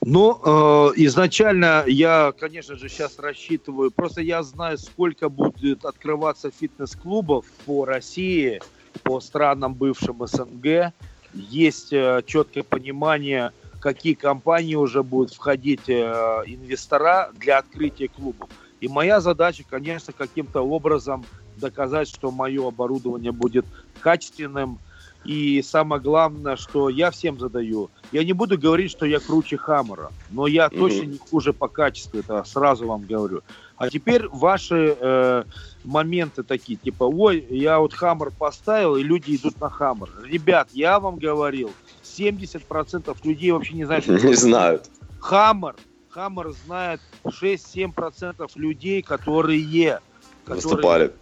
[0.00, 7.44] Ну, э, изначально я, конечно же, сейчас рассчитываю, просто я знаю, сколько будет открываться фитнес-клубов
[7.66, 8.62] по России,
[9.02, 10.92] по странам бывшим СНГ.
[11.34, 18.48] Есть э, четкое понимание, какие компании уже будут входить э, инвестора для открытия клубов.
[18.80, 21.24] И моя задача, конечно, каким-то образом
[21.56, 23.66] доказать, что мое оборудование будет
[24.00, 24.78] качественным.
[25.24, 27.90] И самое главное, что я всем задаю.
[28.12, 30.78] Я не буду говорить, что я круче Хаммера, но я mm-hmm.
[30.78, 33.42] точно не хуже по качеству, это сразу вам говорю.
[33.78, 35.44] А теперь ваши э,
[35.84, 40.10] моменты такие, типа, ой, я вот Хаммер поставил, и люди идут на Хаммер.
[40.24, 41.70] Ребят, я вам говорил,
[42.02, 44.90] 70% людей вообще не знают, Не знают.
[45.20, 45.76] Хаммер,
[46.08, 50.00] Хаммер знает 6-7% людей, которые
[50.44, 51.12] выступали.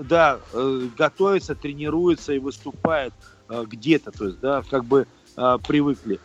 [0.00, 3.12] Да, э, готовятся, тренируются и выступают
[3.50, 6.18] э, где-то, то есть, да, как бы э, привыкли.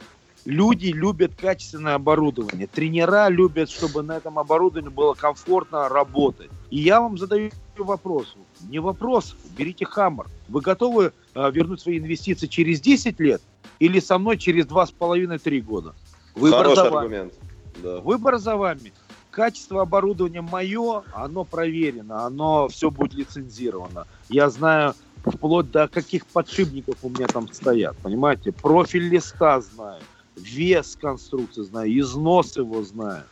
[0.45, 2.67] Люди любят качественное оборудование.
[2.67, 6.51] Тренера любят, чтобы на этом оборудовании было комфортно работать.
[6.69, 8.35] И я вам задаю вопрос.
[8.69, 10.27] Не вопрос, берите Хаммер.
[10.47, 13.41] Вы готовы э, вернуть свои инвестиции через 10 лет
[13.79, 15.95] или со мной через 2,5-3 года?
[16.35, 16.97] Выбор Хороший за вами.
[16.97, 17.33] аргумент.
[17.81, 17.99] Да.
[18.01, 18.93] Выбор за вами.
[19.31, 24.07] Качество оборудования мое, оно проверено, оно все будет лицензировано.
[24.29, 24.93] Я знаю
[25.25, 28.51] вплоть до каких подшипников у меня там стоят, понимаете?
[28.51, 30.01] Профиль листа знаю,
[30.35, 33.23] вес конструкции знаю, износ его знаю.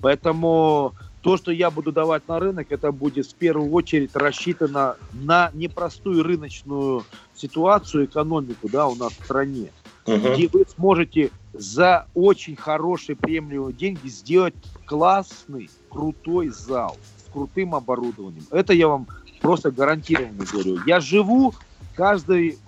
[0.00, 5.50] Поэтому то, что я буду давать на рынок, это будет в первую очередь рассчитано на
[5.54, 9.70] непростую рыночную ситуацию, экономику да, у нас в стране,
[10.04, 10.34] uh-huh.
[10.34, 18.44] где вы сможете за очень хорошие приемлемые деньги сделать классный, крутой зал с крутым оборудованием.
[18.50, 19.06] Это я вам
[19.40, 20.78] просто гарантированно говорю.
[20.86, 21.54] Я живу
[21.94, 22.58] каждый,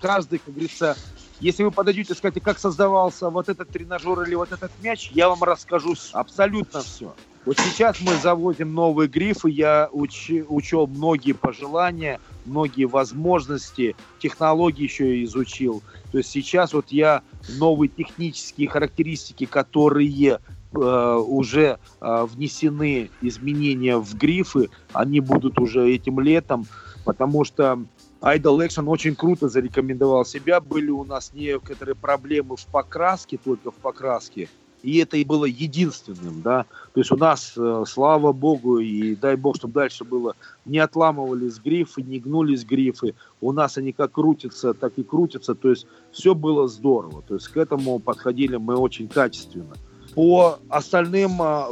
[0.00, 0.96] каждый, как говорится,
[1.42, 5.28] если вы подойдете и скажете, как создавался вот этот тренажер или вот этот мяч, я
[5.28, 7.16] вам расскажу абсолютно все.
[7.44, 15.24] Вот сейчас мы заводим новые грифы, я учи, учел многие пожелания, многие возможности, технологии еще
[15.24, 15.82] изучил.
[16.12, 17.22] То есть сейчас вот я
[17.58, 26.20] новые технические характеристики, которые э, уже э, внесены изменения в грифы, они будут уже этим
[26.20, 26.66] летом,
[27.04, 27.84] потому что
[28.22, 30.60] Idol Action очень круто зарекомендовал себя.
[30.60, 34.48] Были у нас некоторые проблемы в покраске, только в покраске.
[34.84, 36.66] И это и было единственным, да.
[36.94, 41.58] То есть у нас, э, слава богу, и дай бог, чтобы дальше было, не отламывались
[41.58, 43.14] грифы, не гнулись грифы.
[43.40, 45.54] У нас они как крутятся, так и крутятся.
[45.54, 47.22] То есть все было здорово.
[47.22, 49.74] То есть к этому подходили мы очень качественно.
[50.14, 51.64] По остальным э,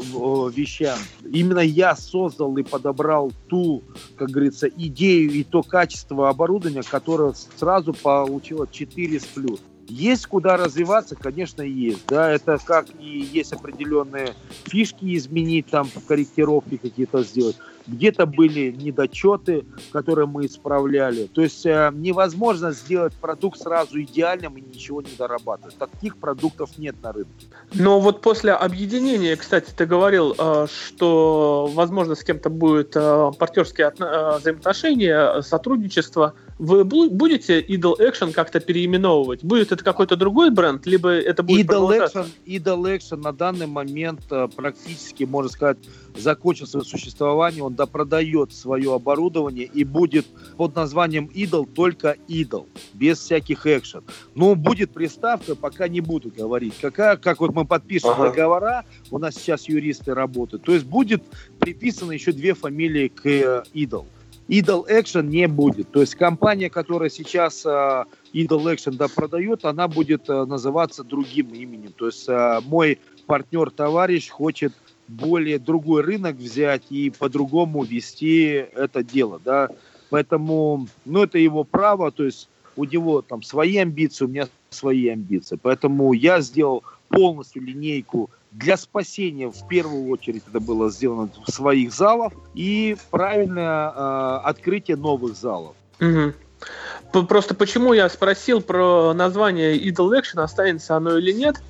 [0.55, 0.99] вещам,
[1.31, 3.83] именно я создал и подобрал ту,
[4.17, 9.61] как говорится, идею и то качество оборудования, которое сразу получило 4 с плюс.
[9.89, 12.07] Есть куда развиваться, конечно, есть.
[12.07, 17.57] Да, это как и есть определенные фишки изменить, там корректировки какие-то сделать.
[17.91, 21.27] Где-то были недочеты, которые мы исправляли.
[21.27, 25.77] То есть э, невозможно сделать продукт сразу идеальным и ничего не дорабатывать.
[25.77, 27.47] Таких продуктов нет на рынке.
[27.75, 33.89] Но вот после объединения, кстати, ты говорил, э, что, возможно, с кем-то будет э, партнерские
[33.89, 36.35] отно- э, взаимоотношения, сотрудничество.
[36.59, 39.43] Вы будете Idol Action как-то переименовывать?
[39.43, 44.21] Будет это какой-то другой бренд, либо это будет Idol Action, Idol Action на данный момент
[44.31, 45.79] э, практически, можно сказать,
[46.17, 47.63] закончил свое существование.
[47.63, 54.03] Он допродает свое оборудование и будет под названием Idol только Idol, без всяких экшен.
[54.35, 56.75] Но будет приставка, пока не буду говорить.
[56.81, 58.31] Какая, как вот мы подпишем ага.
[58.31, 61.23] договора, у нас сейчас юристы работают, то есть будет
[61.59, 64.07] приписано еще две фамилии к э, Idol.
[64.49, 65.93] Idol Action не будет.
[65.93, 71.55] То есть компания, которая сейчас uh, Idol Action да, продает, она будет uh, называться другим
[71.55, 71.93] именем.
[71.93, 72.29] То есть
[72.67, 74.73] мой партнер-товарищ хочет
[75.11, 79.69] более другой рынок взять и по-другому вести это дело, да.
[80.09, 85.09] Поэтому, ну, это его право, то есть у него там свои амбиции, у меня свои
[85.09, 85.59] амбиции.
[85.61, 92.33] Поэтому я сделал полностью линейку для спасения, в первую очередь, это было сделано своих залов
[92.55, 95.77] и правильное э, открытие новых залов.
[96.01, 97.27] Угу.
[97.27, 101.63] Просто почему я спросил про название Idol Action, останется оно или нет.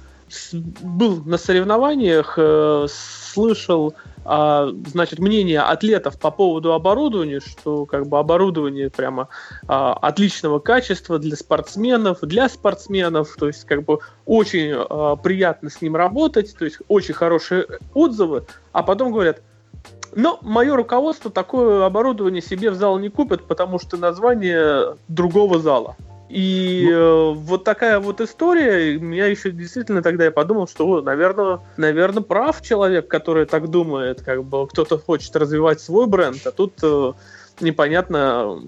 [0.52, 8.18] Был на соревнованиях, э, слышал а, значит, мнение атлетов по поводу оборудования, что как бы
[8.18, 9.28] оборудование прямо
[9.66, 15.80] а, отличного качества для спортсменов, для спортсменов, то есть как бы очень а, приятно с
[15.80, 19.40] ним работать, то есть очень хорошие отзывы, а потом говорят,
[20.14, 25.96] но мое руководство такое оборудование себе в зал не купит, потому что название другого зала.
[26.30, 31.58] И ну, э, вот такая вот история, я еще действительно тогда я подумал, что, наверное,
[31.76, 36.74] наверное, прав человек, который так думает, как бы кто-то хочет развивать свой бренд, а тут
[36.84, 37.12] э,
[37.60, 38.62] непонятно,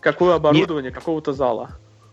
[0.00, 0.98] какое оборудование Нет.
[0.98, 1.70] какого-то зала.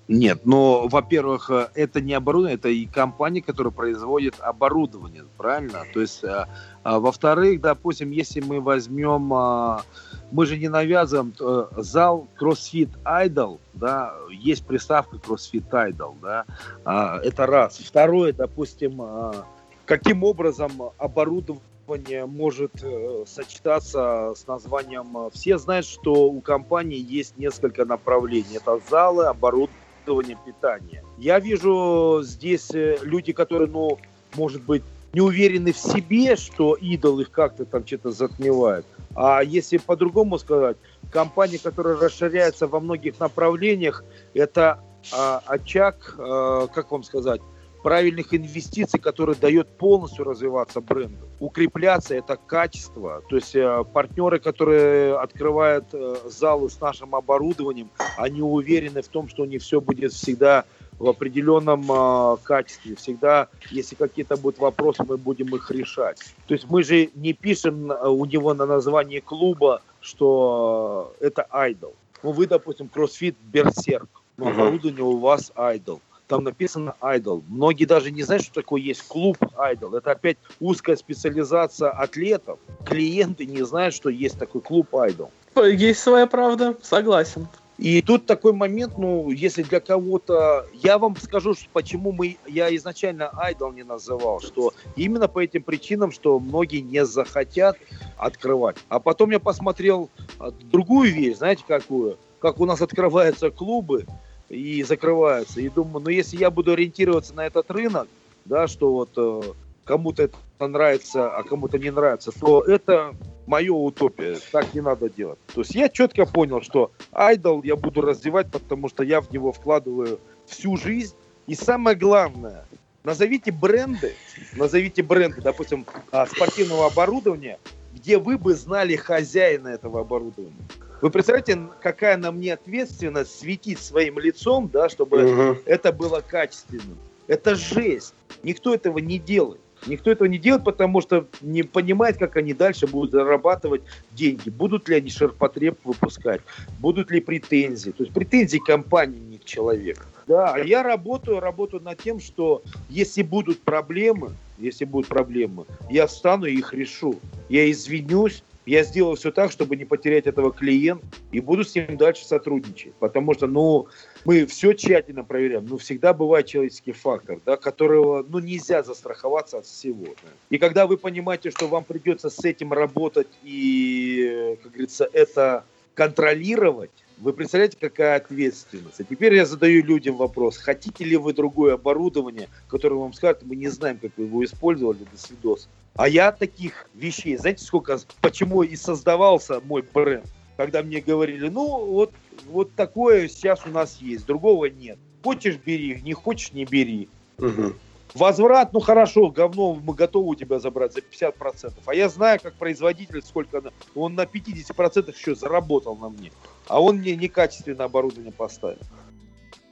[0.08, 5.84] Нет, но, во-первых, э, это не оборудование, это и компания, которая производит оборудование, правильно?
[5.94, 6.48] То есть, а,
[6.84, 9.84] а, во-вторых, допустим, если мы возьмем, а,
[10.32, 16.46] мы же не навязываем а, зал CrossFit Idol, да, есть приставка CrossFit Idol, да,
[16.86, 17.78] а, это раз.
[17.78, 19.46] Второе, допустим, а,
[19.86, 25.30] каким образом оборудование может э, сочетаться с названием.
[25.32, 28.58] Все знают, что у компании есть несколько направлений.
[28.58, 31.04] Это залы, оборудование оборудование питания.
[31.18, 33.98] Я вижу здесь э, люди, которые, ну,
[34.36, 38.86] может быть, не уверены в себе, что идол их как-то там что-то затмевает.
[39.16, 40.78] А если по-другому сказать,
[41.12, 44.80] компания, которая расширяется во многих направлениях, это
[45.14, 47.42] а, очаг, а, как вам сказать,
[47.84, 51.27] правильных инвестиций, которые дает полностью развиваться бренду.
[51.40, 53.22] Укрепляться это качество.
[53.30, 59.30] То есть э, партнеры, которые открывают э, залы с нашим оборудованием, они уверены в том,
[59.30, 60.66] что у них все будет всегда
[60.98, 62.96] в определенном э, качестве.
[62.96, 66.18] Всегда, если какие-то будут вопросы, мы будем их решать.
[66.48, 71.94] То есть мы же не пишем у него на названии клуба, что э, это айдол.
[72.24, 77.44] Ну, вы, допустим, кроссфит Берсерк, но оборудование у вас айдол там написано Idol.
[77.48, 79.98] Многие даже не знают, что такое есть клуб Idol.
[79.98, 82.60] Это опять узкая специализация атлетов.
[82.86, 85.30] Клиенты не знают, что есть такой клуб Idol.
[85.56, 87.48] Есть своя правда, согласен.
[87.78, 90.66] И тут такой момент, ну, если для кого-то...
[90.74, 95.62] Я вам скажу, что почему мы, я изначально Idol не называл, что именно по этим
[95.62, 97.78] причинам, что многие не захотят
[98.18, 98.78] открывать.
[98.90, 100.10] А потом я посмотрел
[100.40, 102.18] а, другую вещь, знаете, какую?
[102.40, 104.08] Как у нас открываются клубы,
[104.50, 105.62] и закрываются.
[105.62, 108.08] И думаю, ну если я буду ориентироваться на этот рынок,
[108.46, 109.42] да, что вот э,
[109.84, 113.14] кому-то это нравится, а кому-то не нравится, то это
[113.46, 114.38] мое утопия.
[114.52, 115.40] Так не надо делать.
[115.54, 119.52] То есть я четко понял, что айдол я буду развивать, потому что я в него
[119.52, 121.16] вкладываю всю жизнь.
[121.48, 122.66] И самое главное,
[123.04, 124.14] назовите бренды,
[124.56, 127.58] назовите бренды, допустим, а, спортивного оборудования,
[127.94, 130.68] где вы бы знали хозяина этого оборудования.
[131.02, 135.60] Вы представляете, какая на мне ответственность светить своим лицом, да, чтобы угу.
[135.66, 136.98] это было качественным.
[137.28, 138.14] Это жесть.
[138.44, 139.62] Никто этого не делает.
[139.86, 144.50] Никто этого не делает, потому что не понимает, как они дальше будут зарабатывать деньги.
[144.50, 146.42] Будут ли они ширпотреб выпускать,
[146.80, 147.92] будут ли претензии.
[147.92, 150.02] То есть претензии компании, не к человеку.
[150.26, 156.08] Да, а я работаю, работаю над тем, что если будут проблемы, если будут проблемы, я
[156.08, 157.20] встану и их решу.
[157.48, 161.96] Я извинюсь, я сделаю все так, чтобы не потерять этого клиента и буду с ним
[161.96, 162.94] дальше сотрудничать.
[162.96, 163.88] Потому что, ну,
[164.26, 169.66] мы все тщательно проверяем, но всегда бывает человеческий фактор, да, которого, ну, нельзя застраховаться от
[169.66, 170.06] всего.
[170.06, 170.30] Да.
[170.50, 176.92] И когда вы понимаете, что вам придется с этим работать и, как говорится, это контролировать,
[177.20, 179.00] вы представляете, какая ответственность?
[179.00, 180.58] А теперь я задаю людям вопрос.
[180.58, 185.00] Хотите ли вы другое оборудование, которое вам скажут, мы не знаем, как вы его использовали,
[185.12, 185.68] до свидос.
[185.98, 191.86] А я таких вещей, знаете, сколько, почему и создавался мой бренд, когда мне говорили, ну,
[191.86, 192.14] вот,
[192.46, 195.00] вот такое сейчас у нас есть, другого нет.
[195.24, 197.10] Хочешь, бери, не хочешь, не бери.
[197.40, 197.74] Угу.
[198.14, 201.74] Возврат, ну хорошо, говно мы готовы у тебя забрать за 50%.
[201.86, 203.62] А я знаю, как производитель, сколько
[203.96, 206.32] он на 50% еще заработал на мне.
[206.68, 208.80] А он мне некачественное оборудование поставил.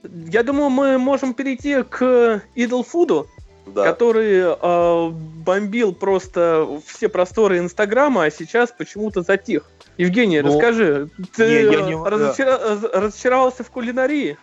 [0.04, 3.28] Я думаю, мы можем перейти к Food,
[3.65, 3.84] да.
[3.84, 9.69] который э, бомбил просто все просторы Инстаграма, а сейчас почему-то затих.
[9.97, 12.60] Евгений, ну, расскажи, ты не, я не, разочар...
[12.60, 12.99] да.
[12.99, 14.38] разочаровался в кулинарии?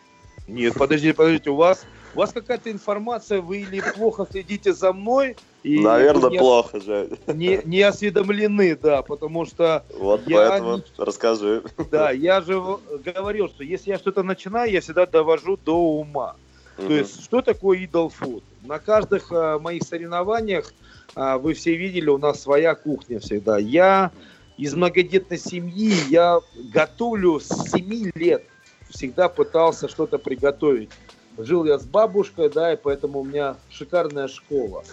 [0.48, 5.36] Нет, подождите, подождите, у вас у вас какая-то информация, вы или плохо следите за мной,
[5.62, 7.10] и Наверное, не, плохо же.
[7.26, 9.84] Не, не осведомлены, да, потому что...
[9.98, 11.62] Вот я, поэтому расскажи.
[11.90, 12.60] Да, я же
[13.04, 16.36] говорил, что если я что-то начинаю, я всегда довожу до ума.
[16.76, 18.42] То есть, что такое food?
[18.62, 20.72] На каждых а, моих соревнованиях,
[21.14, 23.58] а, вы все видели, у нас своя кухня всегда.
[23.58, 24.10] Я
[24.56, 26.40] из многодетной семьи, я
[26.72, 28.44] готовлю с 7 лет.
[28.88, 30.90] Всегда пытался что-то приготовить.
[31.38, 34.84] Жил я с бабушкой, да, и поэтому у меня шикарная школа.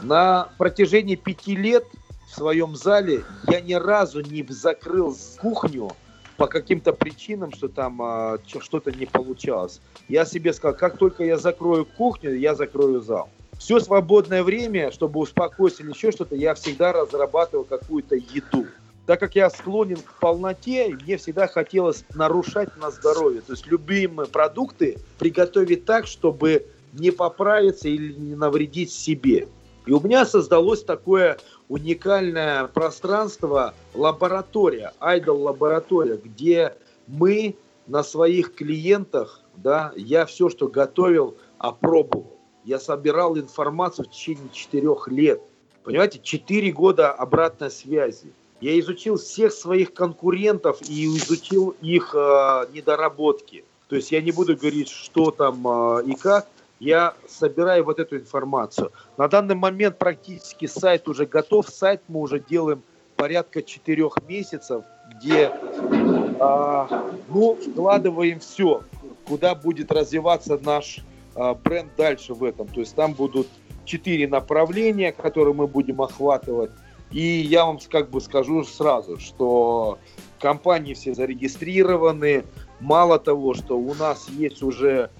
[0.00, 1.84] На протяжении пяти лет
[2.28, 5.92] в своем зале я ни разу не закрыл кухню
[6.40, 9.82] по каким-то причинам, что там а, что-то не получалось.
[10.08, 13.28] Я себе сказал, как только я закрою кухню, я закрою зал.
[13.58, 18.64] Все свободное время, чтобы успокоиться или еще что-то, я всегда разрабатывал какую-то еду.
[19.04, 23.42] так как я склонен к полноте, мне всегда хотелось нарушать на здоровье.
[23.42, 26.64] То есть любимые продукты приготовить так, чтобы
[26.94, 29.46] не поправиться или не навредить себе.
[29.84, 31.36] И у меня создалось такое
[31.70, 36.74] уникальное пространство, лаборатория, Idol лаборатория, где
[37.06, 37.54] мы
[37.86, 42.36] на своих клиентах, да, я все, что готовил, опробовал.
[42.64, 45.40] Я собирал информацию в течение четырех лет.
[45.84, 48.32] Понимаете, четыре года обратной связи.
[48.60, 53.64] Я изучил всех своих конкурентов и изучил их э, недоработки.
[53.88, 56.48] То есть я не буду говорить, что там э, и как.
[56.80, 58.90] Я собираю вот эту информацию.
[59.18, 61.68] На данный момент практически сайт уже готов.
[61.68, 62.82] Сайт мы уже делаем
[63.16, 66.86] порядка четырех месяцев, где э,
[67.28, 68.82] ну, вкладываем все,
[69.26, 71.00] куда будет развиваться наш
[71.36, 72.66] э, бренд дальше в этом.
[72.68, 73.46] То есть там будут
[73.84, 76.70] четыре направления, которые мы будем охватывать.
[77.10, 79.98] И я вам как бы скажу сразу, что
[80.38, 82.44] компании все зарегистрированы.
[82.80, 85.19] Мало того, что у нас есть уже а,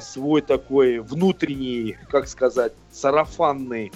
[0.00, 3.92] свой такой внутренний, как сказать, сарафанный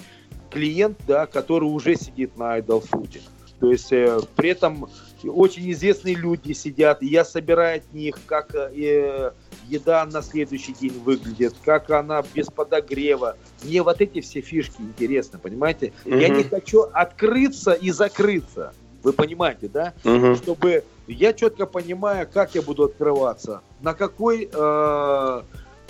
[0.51, 3.19] клиент, да, который уже сидит на Idol Food.
[3.59, 4.89] То есть э, при этом
[5.23, 9.31] очень известные люди сидят, и я собираю от них, как э,
[9.67, 13.37] еда на следующий день выглядит, как она без подогрева.
[13.63, 15.93] Мне вот эти все фишки интересны, понимаете?
[16.05, 16.15] Угу.
[16.15, 18.73] Я не хочу открыться и закрыться.
[19.03, 19.93] Вы понимаете, да?
[20.03, 20.35] Угу.
[20.35, 25.41] Чтобы я четко понимаю, как я буду открываться, на какой э,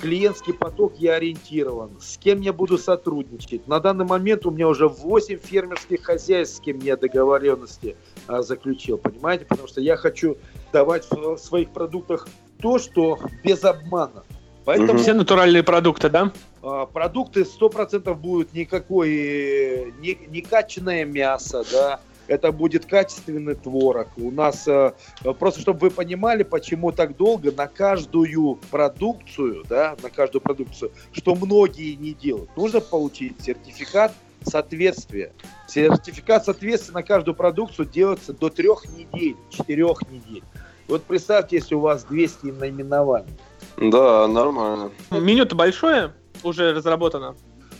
[0.02, 3.70] клиентский поток я ориентирован, с кем я буду сотрудничать.
[3.70, 7.96] На данный момент у меня уже 8 фермерских хозяйств, с кем я договоренности
[8.28, 9.46] э, заключил, понимаете?
[9.46, 10.38] Потому что я хочу
[10.74, 12.28] давать в своих продуктах
[12.62, 14.26] то, что без обмана.
[14.66, 16.34] Поэтому, Все натуральные продукты, да?
[16.64, 24.08] А, продукты 100% будут никакой, не, не качанное мясо, да, это будет качественный творог.
[24.18, 24.94] У нас, э,
[25.40, 31.36] просто чтобы вы понимали, почему так долго, на каждую продукцию, да, на каждую продукцию, что
[31.36, 34.14] многие не делают, нужно получить сертификат
[34.44, 35.34] соответствия.
[35.68, 40.44] Сертификат соответствия на каждую продукцию делается до трех недель, четырех недель.
[40.88, 43.34] Вот представьте, если у вас 200 наименований.
[43.78, 44.92] Да, нормально.
[45.10, 46.14] Меню-то большое,
[46.44, 47.36] уже разработано.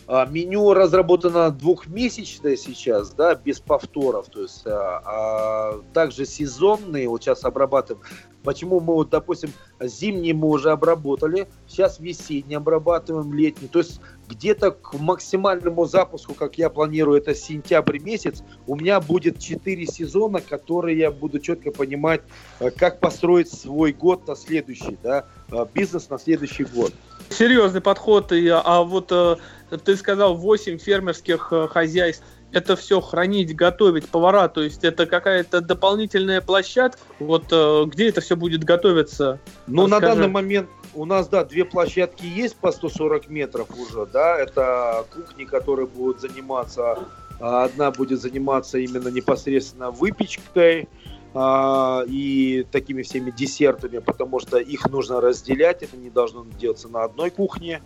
[0.08, 7.22] А, меню разработано двухмесячное сейчас, да, без повторов, то есть, а, а также сезонные, вот
[7.24, 8.04] сейчас обрабатываем.
[8.46, 9.50] Почему мы вот, допустим,
[9.80, 13.66] зимний мы уже обработали, сейчас весенний обрабатываем, летний.
[13.66, 19.40] То есть где-то к максимальному запуску, как я планирую, это сентябрь месяц, у меня будет
[19.40, 22.22] 4 сезона, которые я буду четко понимать,
[22.60, 26.92] э, как построить свой год на следующий, да, э, бизнес на следующий год.
[27.30, 29.36] Серьезный подход, а вот э,
[29.70, 36.40] ты сказал 8 фермерских хозяйств, это все хранить, готовить, повара, то есть это какая-то дополнительная
[36.40, 37.46] площадка, вот
[37.88, 39.40] где это все будет готовиться?
[39.66, 40.06] Ну, Расскажи.
[40.06, 45.04] на данный момент у нас, да, две площадки есть по 140 метров уже, да, это
[45.14, 46.98] кухни, которые будут заниматься,
[47.38, 50.88] а, одна будет заниматься именно непосредственно выпечкой,
[51.34, 57.04] а, и такими всеми десертами, потому что их нужно разделять, это не должно делаться на
[57.04, 57.82] одной кухне,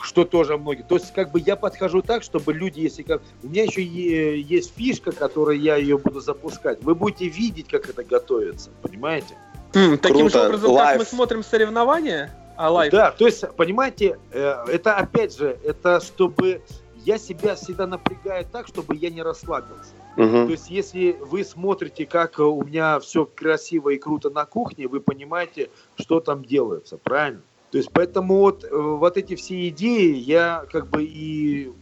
[0.00, 0.82] что тоже многие.
[0.82, 3.22] То есть, как бы я подхожу так, чтобы люди, если как...
[3.42, 6.82] У меня еще есть фишка, которая я ее буду запускать.
[6.82, 9.36] Вы будете видеть, как это готовится, понимаете?
[9.72, 10.76] Mm, таким же образом, Live.
[10.76, 12.92] как мы смотрим соревнования, а live.
[12.92, 16.62] Да, то есть, понимаете, э, это опять же, это чтобы
[17.04, 19.92] я себя всегда напрягаю так, чтобы я не расслабился.
[20.16, 20.46] Угу.
[20.46, 25.00] То есть, если вы смотрите, как у меня все красиво и круто на кухне, вы
[25.00, 27.42] понимаете, что там делается, правильно?
[27.70, 31.72] То есть, поэтому вот, э, вот эти все идеи я как бы и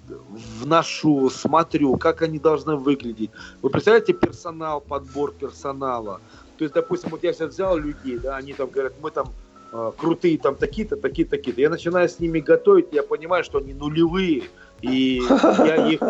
[0.60, 3.30] вношу, смотрю, как они должны выглядеть.
[3.60, 6.20] Вы представляете персонал, подбор персонала,
[6.56, 9.32] то есть, допустим, вот я сейчас взял людей, да, они там говорят, мы там
[9.72, 11.60] э, крутые там такие-то, такие-то, такие-то.
[11.60, 14.44] Я начинаю с ними готовить, я понимаю, что они нулевые,
[14.80, 15.22] и
[15.58, 16.00] я их,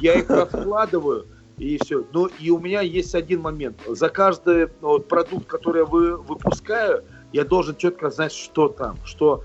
[0.00, 1.26] я их раскладываю,
[1.56, 2.04] и все.
[2.12, 3.78] Ну, и у меня есть один момент.
[3.86, 7.02] За каждый ну, вот, продукт, который я вы, выпускаю,
[7.34, 9.42] я должен четко знать, что там, что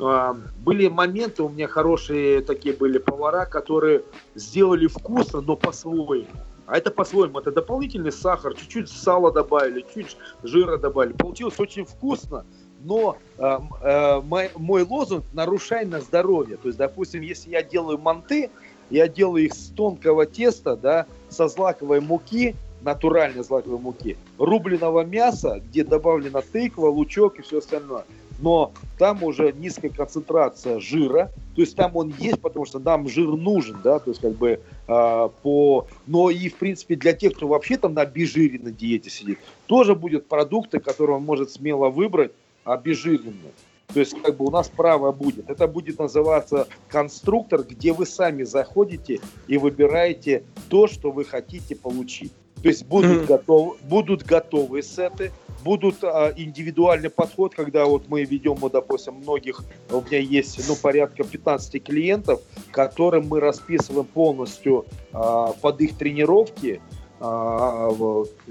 [0.00, 4.02] э, были моменты, у меня хорошие такие были повара, которые
[4.34, 6.26] сделали вкусно, но по-своему.
[6.66, 11.12] А это по-своему, это дополнительный сахар, чуть-чуть сала добавили, чуть жира добавили.
[11.12, 12.44] Получилось очень вкусно,
[12.82, 16.56] но э, э, мой, мой лозунг «нарушай на здоровье».
[16.56, 18.50] То есть, допустим, если я делаю манты,
[18.90, 25.60] я делаю их с тонкого теста, да, со злаковой муки, натуральной злаковой муки, рубленого мяса,
[25.64, 28.04] где добавлена тыква, лучок и все остальное.
[28.40, 33.28] но там уже низкая концентрация жира, то есть там он есть, потому что нам жир
[33.28, 35.86] нужен, да, то есть как бы э, по...
[36.06, 40.26] Но и, в принципе, для тех, кто вообще там на обезжиренной диете сидит, тоже будет
[40.28, 42.32] продукты, которые он может смело выбрать,
[42.64, 43.52] обезжиренные.
[43.92, 45.48] То есть как бы у нас право будет.
[45.48, 52.32] Это будет называться конструктор, где вы сами заходите и выбираете то, что вы хотите получить.
[52.62, 53.26] То есть будут, mm-hmm.
[53.26, 55.32] готов, будут готовые сеты,
[55.62, 60.76] будут а, индивидуальный подход, когда вот мы ведем, вот, допустим, многих, у меня есть, ну,
[60.76, 62.40] порядка 15 клиентов,
[62.70, 66.80] которым мы расписываем полностью а, под их тренировки,
[67.20, 67.90] а,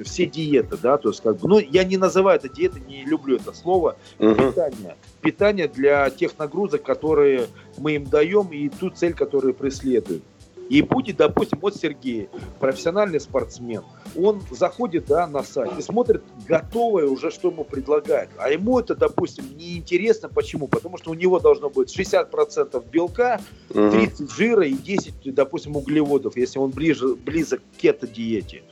[0.04, 3.38] все диеты, да, то есть как бы, ну, я не называю это диетой, не люблю
[3.38, 4.50] это слово, uh-huh.
[4.50, 4.96] питание.
[5.22, 7.48] Питание для тех нагрузок, которые
[7.78, 10.22] мы им даем, и ту цель, которую преследуем.
[10.70, 13.84] И будет, допустим, вот Сергей, профессиональный спортсмен,
[14.16, 18.30] он заходит да, на сайт и смотрит готовое уже, что ему предлагают.
[18.38, 20.30] А ему это, допустим, неинтересно.
[20.30, 20.68] Почему?
[20.68, 23.40] Потому что у него должно быть 60% белка,
[23.70, 28.64] 30 жира и 10, допустим, углеводов, если он ближе, близок к кето-диете.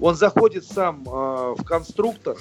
[0.00, 2.36] Он заходит сам э, в конструктор,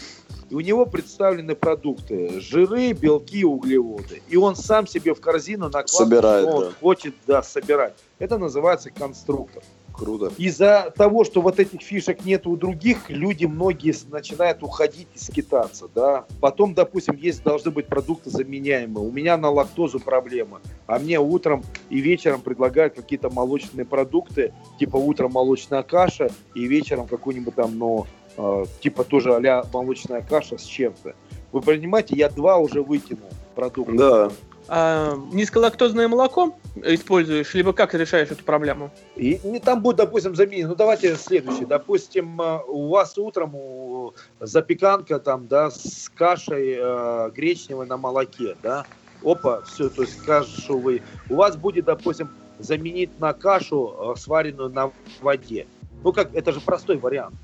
[0.49, 4.21] и у него представлены продукты, жиры, белки, углеводы.
[4.27, 6.71] И он сам себе в корзину накладывает, Собирает, он да.
[6.81, 7.93] хочет да, собирать.
[8.21, 9.63] Это называется конструктор.
[9.91, 10.31] Круто.
[10.37, 15.89] Из-за того, что вот этих фишек нет у других, люди многие начинают уходить и скитаться,
[15.93, 16.25] да.
[16.39, 19.07] Потом, допустим, есть должны быть продукты заменяемые.
[19.07, 24.97] У меня на лактозу проблема, а мне утром и вечером предлагают какие-то молочные продукты, типа
[24.97, 28.05] утром молочная каша и вечером какой-нибудь там, ну,
[28.37, 31.15] э, типа тоже а молочная каша с чем-то.
[31.51, 33.97] Вы понимаете, я два уже выкинул продукта.
[33.97, 34.31] Да.
[34.73, 38.89] А, низколактозное молоко используешь, либо как решаешь эту проблему?
[39.17, 40.65] И, и там будет, допустим, заменить.
[40.65, 41.65] Ну, давайте следующий.
[41.65, 48.85] Допустим, э, у вас утром запеканка там, да, с кашей э, гречневой на молоке, да.
[49.21, 51.01] Опа, все, то есть кашу вы...
[51.29, 55.67] У вас будет, допустим, заменить на кашу, э, сваренную на воде.
[56.01, 57.35] Ну, как, это же простой вариант.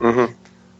[0.00, 0.28] Угу.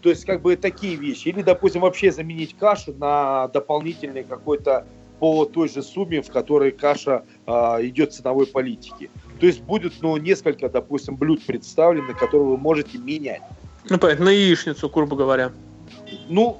[0.02, 1.28] То есть, как бы такие вещи.
[1.28, 4.86] Или, допустим, вообще заменить кашу на дополнительный какой-то
[5.24, 9.08] по той же сумме, в которой каша а, идет ценовой политики.
[9.40, 13.40] То есть будет ну, несколько, допустим, блюд представлены, которые вы можете менять.
[13.88, 15.50] Ну, понятно, на яичницу, грубо говоря.
[16.28, 16.58] Ну,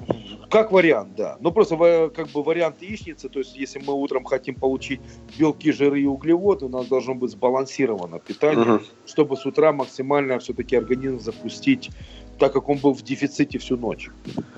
[0.49, 1.37] как вариант, да.
[1.41, 4.99] Но просто как бы вариант яичницы, то есть если мы утром хотим получить
[5.37, 8.83] белки, жиры и углеводы, у нас должно быть сбалансировано питание, угу.
[9.05, 11.91] чтобы с утра максимально все-таки организм запустить
[12.39, 14.09] так как он был в дефиците всю ночь.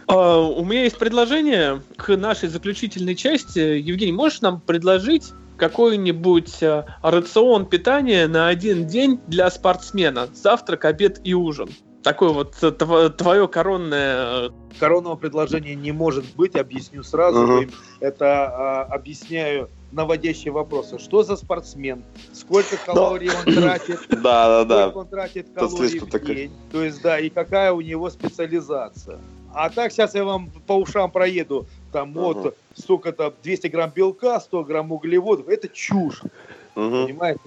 [0.08, 3.60] А, у меня есть предложение к нашей заключительной части.
[3.60, 10.28] Евгений, можешь нам предложить какой-нибудь э, рацион питания на один день для спортсмена?
[10.34, 11.70] Завтрак, обед и ужин.
[12.04, 14.48] Такое вот э, твое коронное...
[14.48, 14.50] Э,
[14.80, 17.40] Коронного предложения не может быть, объясню сразу.
[17.40, 17.74] Uh-huh.
[18.00, 21.00] Это а, объясняю наводящие вопросы.
[21.00, 22.04] Что за спортсмен?
[22.34, 24.00] Сколько калорий он тратит?
[24.10, 24.90] Да, да, да.
[24.90, 26.52] Сколько он тратит калорий в день?
[26.72, 29.20] То есть, да, и какая у него специализация.
[29.54, 31.66] А так сейчас я вам по ушам проеду.
[31.92, 35.48] Там вот столько-то 200 грамм белка, 100 грамм углеводов.
[35.48, 36.22] Это чушь.
[36.74, 37.42] Понимаете?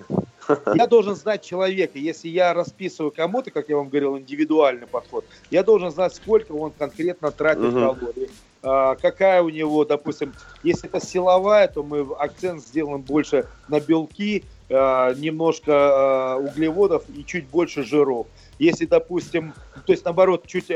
[0.75, 1.99] Я должен знать человека.
[1.99, 6.73] Если я расписываю кому-то, как я вам говорил, индивидуальный подход, я должен знать, сколько он
[6.73, 8.29] конкретно тратит калорий.
[8.63, 14.45] А, какая у него, допустим, если это силовая, то мы акцент сделаем больше на белки,
[14.69, 18.27] а, немножко а, углеводов и чуть больше жиров.
[18.59, 19.55] Если, допустим,
[19.87, 20.71] то есть наоборот, чуть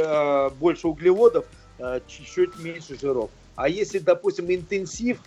[0.59, 1.45] больше углеводов,
[2.07, 3.29] чуть-чуть меньше жиров.
[3.57, 5.19] А если, допустим, интенсив,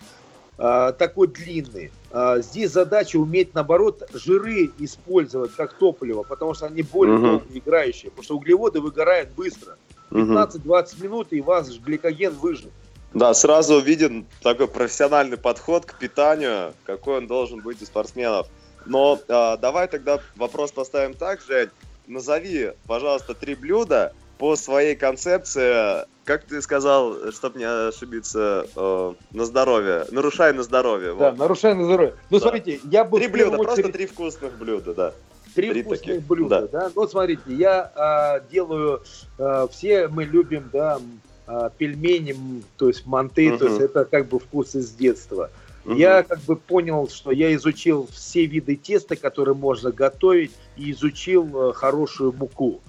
[0.56, 1.92] такой длинный.
[2.38, 8.24] Здесь задача уметь, наоборот, жиры использовать как топливо, потому что они более долго играющие, потому
[8.24, 9.76] что углеводы выгорают быстро.
[10.10, 12.70] 15-20 минут, и ваш гликоген выжил.
[13.14, 18.48] Да, сразу виден такой профессиональный подход к питанию, какой он должен быть у спортсменов.
[18.84, 21.70] Но э, давай тогда вопрос поставим так, Жень.
[22.06, 29.44] Назови, пожалуйста, три блюда по своей концепции, как ты сказал, чтобы не ошибиться, э, на
[29.44, 30.06] здоровье.
[30.10, 31.08] Нарушай на здоровье.
[31.08, 31.38] Да, вот.
[31.38, 32.14] нарушай на здоровье.
[32.30, 32.42] Ну, да.
[32.42, 33.18] смотрите, я бы...
[33.18, 33.64] Три блюда, очередь...
[33.64, 35.14] просто три вкусных блюда, да.
[35.54, 36.26] Три, Три вкусных таких.
[36.26, 36.80] блюда, да.
[36.80, 36.92] да.
[36.94, 39.02] Вот смотрите, я а, делаю,
[39.38, 41.00] а, все мы любим, да,
[41.46, 43.58] а, пельмени, то есть манты, uh-huh.
[43.58, 45.50] то есть это как бы вкус из детства.
[45.86, 51.70] Я как бы понял, что я изучил все виды теста, которые можно готовить, и изучил
[51.70, 52.80] а, хорошую муку.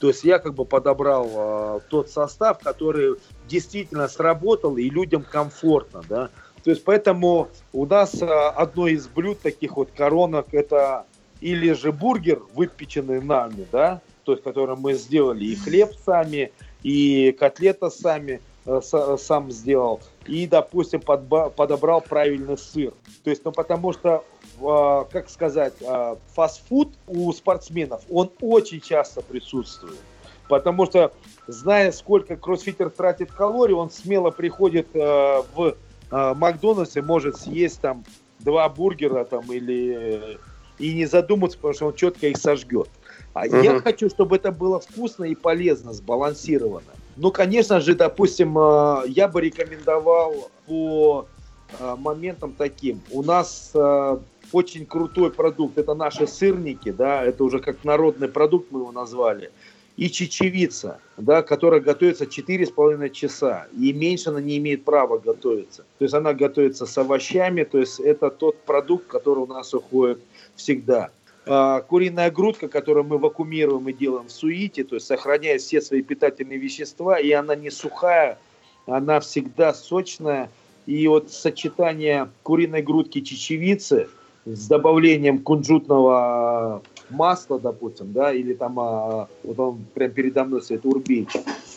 [0.00, 3.16] То есть я как бы подобрал а, тот состав, который
[3.48, 6.30] действительно сработал и людям комфортно, да.
[6.64, 11.04] То есть поэтому у нас а, одно из блюд таких вот коронок это
[11.40, 17.32] или же бургер, выпеченный нами, да, то есть, который мы сделали, и хлеб сами, и
[17.32, 18.40] котлета сами.
[18.68, 22.92] э, сам сделал, и, допустим, подобрал правильный сыр.
[23.24, 24.24] То есть, ну, потому что,
[24.60, 29.98] э, как сказать, э, фастфуд у спортсменов, он очень часто присутствует.
[30.48, 31.12] Потому что,
[31.46, 35.74] зная, сколько кроссфитер тратит калорий, он смело приходит э, в
[36.10, 38.04] э, Макдональдс и может съесть там
[38.38, 40.38] два бургера там или
[40.78, 42.88] и не задуматься, потому что он четко их сожгет.
[43.34, 43.56] А угу.
[43.58, 46.92] я хочу, чтобы это было вкусно и полезно, сбалансировано.
[47.16, 51.26] Ну, конечно же, допустим, э, я бы рекомендовал по
[51.78, 53.00] э, моментам таким.
[53.10, 54.18] У нас э,
[54.52, 59.50] очень крутой продукт, это наши сырники, да, это уже как народный продукт мы его назвали
[59.98, 65.84] и чечевица, да, которая готовится 4,5 часа, и меньше она не имеет права готовиться.
[65.98, 70.20] То есть она готовится с овощами, то есть это тот продукт, который у нас уходит
[70.54, 71.10] всегда.
[71.46, 76.02] А, куриная грудка, которую мы вакуумируем и делаем в суите, то есть сохраняет все свои
[76.02, 78.38] питательные вещества, и она не сухая,
[78.86, 80.48] она всегда сочная.
[80.86, 84.08] И вот сочетание куриной грудки чечевицы
[84.46, 90.84] с добавлением кунжутного масло, допустим, да, или там, а, вот он прям передо мной стоит,
[90.84, 91.30] урбеч,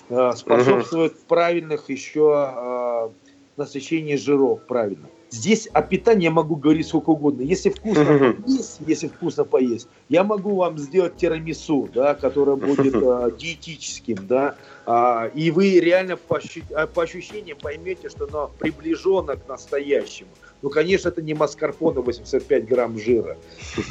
[0.10, 1.28] а, способствует uh-huh.
[1.28, 3.12] правильных еще а,
[3.58, 5.08] насыщении жиров, правильно.
[5.30, 7.42] Здесь о питании я могу говорить сколько угодно.
[7.42, 13.38] Если вкусно поесть, если вкусно поесть, я могу вам сделать тирамису, да, которое будет uh,
[13.38, 14.56] диетическим, да,
[14.86, 20.32] а, и вы реально по, ощу- по ощущениям поймете, что оно приближено к настоящему.
[20.62, 23.38] Ну, конечно, это не маскарпоне 85 грамм жира.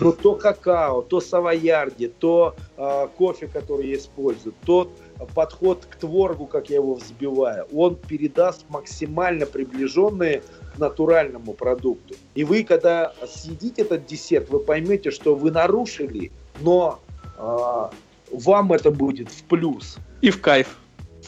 [0.01, 4.91] Но то какао, то савоярди, то э, кофе, который я использую, тот
[5.35, 10.43] подход к творогу, как я его взбиваю, он передаст максимально приближенные
[10.75, 12.15] к натуральному продукту.
[12.35, 17.01] И вы, когда съедите этот десерт, вы поймете, что вы нарушили, но
[17.37, 17.89] э,
[18.33, 19.99] вам это будет в плюс.
[20.21, 20.80] И в кайф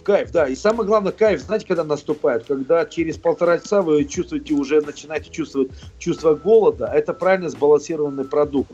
[0.03, 0.49] кайф, да.
[0.49, 2.45] И самое главное, кайф, знаете, когда наступает?
[2.45, 6.87] Когда через полтора часа вы чувствуете, уже начинаете чувствовать чувство голода.
[6.87, 8.71] Это правильно сбалансированный продукт,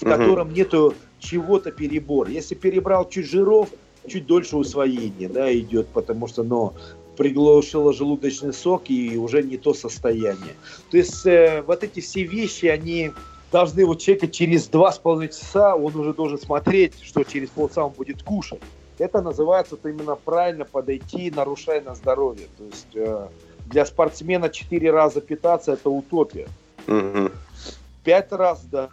[0.00, 0.56] в котором угу.
[0.56, 2.28] нету чего-то перебор.
[2.28, 3.68] Если перебрал чуть жиров,
[4.06, 6.74] чуть дольше усвоение, да, идет, потому что, но
[7.16, 10.54] приглушило желудочный сок и уже не то состояние.
[10.90, 13.12] То есть э, вот эти все вещи, они
[13.52, 17.84] должны вот человека через два с половиной часа, он уже должен смотреть, что через полчаса
[17.84, 18.60] он будет кушать.
[18.98, 22.46] Это называется вот именно правильно подойти, нарушая на здоровье.
[22.56, 23.28] То есть э,
[23.66, 26.48] для спортсмена 4 раза питаться это утопия.
[26.86, 27.30] Угу.
[28.04, 28.90] 5 раз, да.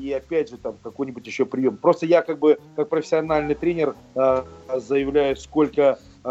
[0.00, 1.76] И опять же там какой-нибудь еще прием.
[1.76, 4.42] Просто я как бы как профессиональный тренер э,
[4.76, 6.28] заявляю, сколько э,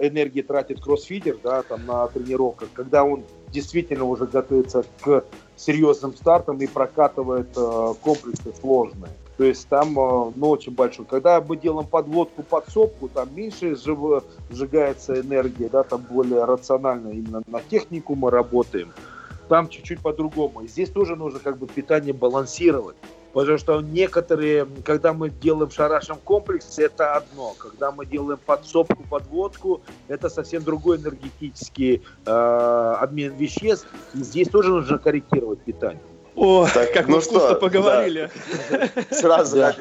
[0.00, 5.24] энергии тратит кроссфитер, да, там на тренировках, когда он действительно уже готовится к
[5.56, 9.12] серьезным стартам и прокатывает э, комплексы сложные.
[9.36, 11.04] То есть там, э, ну, очень большой.
[11.04, 17.60] Когда мы делаем подводку, подсобку, там меньше сжигается энергия, да, там более рационально именно на
[17.60, 18.92] технику мы работаем.
[19.48, 20.66] Там чуть-чуть по-другому.
[20.66, 22.96] Здесь тоже нужно как бы питание балансировать.
[23.32, 27.54] Потому что некоторые, когда мы делаем шарашем комплексе, это одно.
[27.58, 33.86] Когда мы делаем подсобку, подводку, это совсем другой энергетический э, обмен веществ.
[34.14, 36.00] И здесь тоже нужно корректировать питание.
[36.36, 38.30] О, так, как ну мы вкусно что, поговорили.
[38.70, 38.88] Да.
[39.10, 39.74] Сразу да.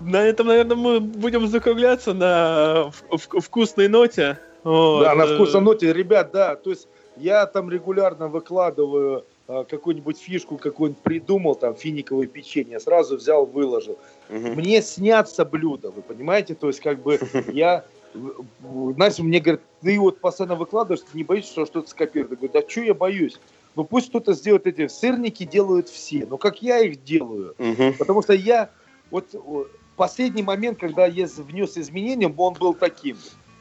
[0.00, 4.38] На этом, наверное, мы будем закругляться на вкусной ноте.
[4.62, 5.02] Вот.
[5.02, 5.92] Да, на вкусной ноте.
[5.92, 12.26] Ребят, да, то есть я там регулярно выкладываю а, какую-нибудь фишку, какую-нибудь придумал, там, финиковое
[12.26, 13.98] печенье, сразу взял, выложил.
[14.28, 14.38] Угу.
[14.38, 16.54] Мне снятся блюда, вы понимаете?
[16.54, 17.18] То есть, как бы,
[17.52, 17.84] я
[18.96, 22.32] Настя мне говорит, ты вот постоянно выкладываешь, ты не боишься, что что-то скопируют?
[22.32, 23.38] Я говорю, да что я боюсь?
[23.76, 26.26] Ну пусть кто-то сделает эти сырники, делают все.
[26.26, 27.54] Но как я их делаю?
[27.58, 27.94] Угу.
[27.98, 28.70] Потому что я
[29.10, 29.34] вот
[29.96, 33.16] последний момент, когда я внес изменения, он был таким.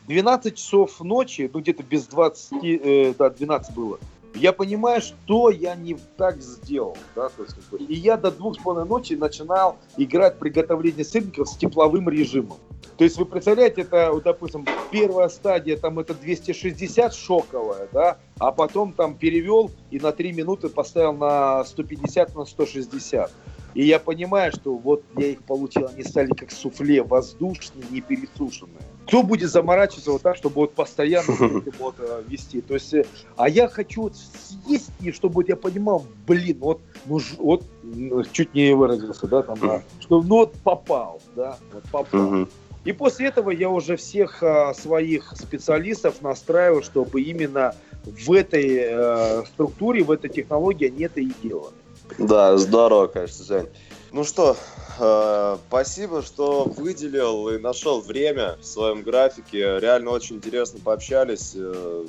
[0.07, 3.99] 12 часов ночи, ну где-то без 20, э, да, 12 было.
[4.36, 6.97] Я понимаю, что я не так сделал.
[7.15, 11.03] Да, то есть, как бы, и я до двух с половиной ночи начинал играть приготовление
[11.03, 12.57] сырников с тепловым режимом.
[12.97, 18.51] То есть вы представляете, это, вот, допустим, первая стадия, там это 260 шоковая, да, а
[18.51, 23.32] потом там перевел и на 3 минуты поставил на 150, на 160.
[23.73, 28.84] И я понимаю, что вот я их получил, они стали как суфле, воздушные, не пересушенные.
[29.10, 31.34] Кто будет заморачиваться вот так, чтобы вот постоянно
[31.80, 32.62] вот э, вести?
[32.62, 33.05] То есть, э,
[33.38, 38.24] а я хочу вот съесть, и чтобы вот я понимал, блин, вот, ну, вот, ну,
[38.32, 42.47] чуть не выразился, да, там, да, что, ну, вот попал, да, вот попал.
[42.86, 47.74] И после этого я уже всех а, своих специалистов настраиваю, чтобы именно
[48.05, 51.74] в этой э, структуре, в этой технологии они это и делали.
[52.20, 53.68] Да, здорово, конечно, Жень.
[54.12, 54.57] Ну что,
[54.99, 59.80] э, спасибо, что выделил и нашел время в своем графике.
[59.80, 61.53] Реально очень интересно пообщались.
[61.55, 62.05] Э,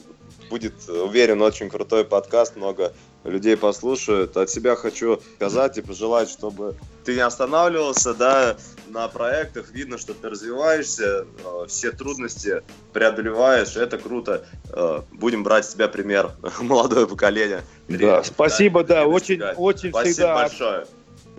[0.48, 2.94] будет, уверен, очень крутой подкаст, много
[3.24, 4.36] людей послушают.
[4.38, 6.74] От себя хочу сказать и пожелать, чтобы
[7.04, 8.56] ты не останавливался, да,
[8.88, 9.70] на проектах.
[9.70, 12.62] Видно, что ты развиваешься, э, все трудности
[12.94, 13.76] преодолеваешь.
[13.76, 14.46] Это круто.
[14.72, 17.62] Э, будем брать с тебя пример, молодое поколение.
[17.88, 20.34] Да, спасибо, да, очень, очень Спасибо всегда.
[20.34, 20.86] большое.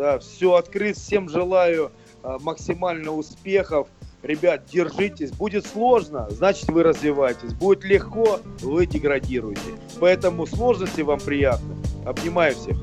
[0.02, 1.92] Да, все открыт, всем желаю
[2.24, 3.88] а, максимально успехов.
[4.24, 5.30] Ребят, держитесь.
[5.30, 7.54] Будет сложно, значит вы развиваетесь.
[7.54, 9.62] Будет легко, вы деградируете.
[10.00, 11.76] Поэтому сложности вам приятны.
[12.04, 12.78] Обнимаю всех.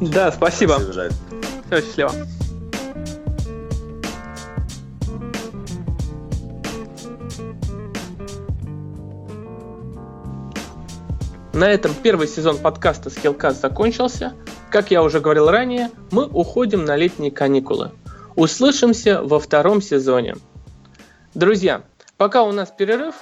[0.00, 0.72] Да, спасибо.
[0.72, 1.10] Спасибо.
[1.66, 2.10] Все, счастливо.
[11.52, 14.34] На этом первый сезон подкаста Skillcast закончился.
[14.70, 17.92] Как я уже говорил ранее, мы уходим на летние каникулы.
[18.34, 20.36] Услышимся во втором сезоне.
[21.34, 21.82] Друзья,
[22.16, 23.14] пока у нас перерыв,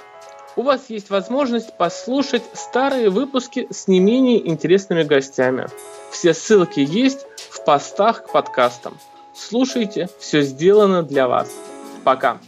[0.55, 5.67] у вас есть возможность послушать старые выпуски с не менее интересными гостями.
[6.11, 8.97] Все ссылки есть в постах к подкастам.
[9.35, 11.51] Слушайте, все сделано для вас.
[12.03, 12.39] Пока.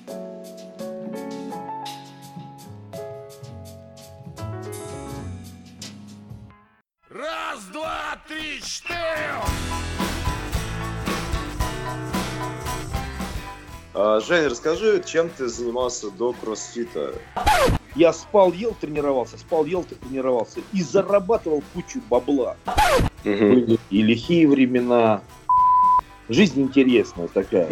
[13.99, 17.15] А, Жень, расскажи, чем ты занимался до кроссфита?
[17.95, 20.59] Я спал, ел, тренировался, спал, ел, тренировался.
[20.71, 22.57] И зарабатывал кучу бабла.
[23.23, 25.23] И лихие времена.
[26.29, 27.67] Жизнь интересная такая.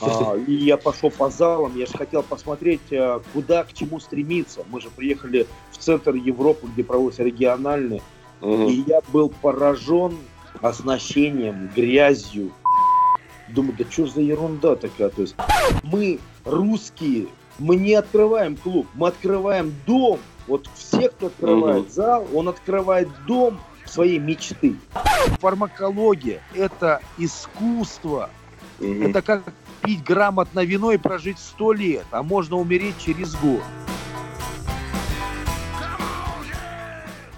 [0.00, 4.64] А, и я пошел по залам, я же хотел посмотреть, а, куда, к чему стремиться.
[4.70, 8.00] Мы же приехали в центр Европы, где проводятся региональные.
[8.40, 10.16] И я был поражен
[10.62, 12.52] оснащением, грязью.
[13.48, 15.10] Думаю, да что за ерунда такая?
[15.10, 15.34] То есть
[15.82, 17.26] мы, русские,
[17.58, 20.18] мы не открываем клуб, мы открываем дом.
[20.46, 21.90] Вот все, кто открывает Мгм.
[21.90, 24.76] зал, он открывает дом своей мечты.
[25.40, 28.30] Фармакология– это искусство.
[28.78, 29.06] Мгм.
[29.10, 29.42] Это как
[29.82, 33.62] пить грамотно вино и прожить сто лет, а можно умереть через год.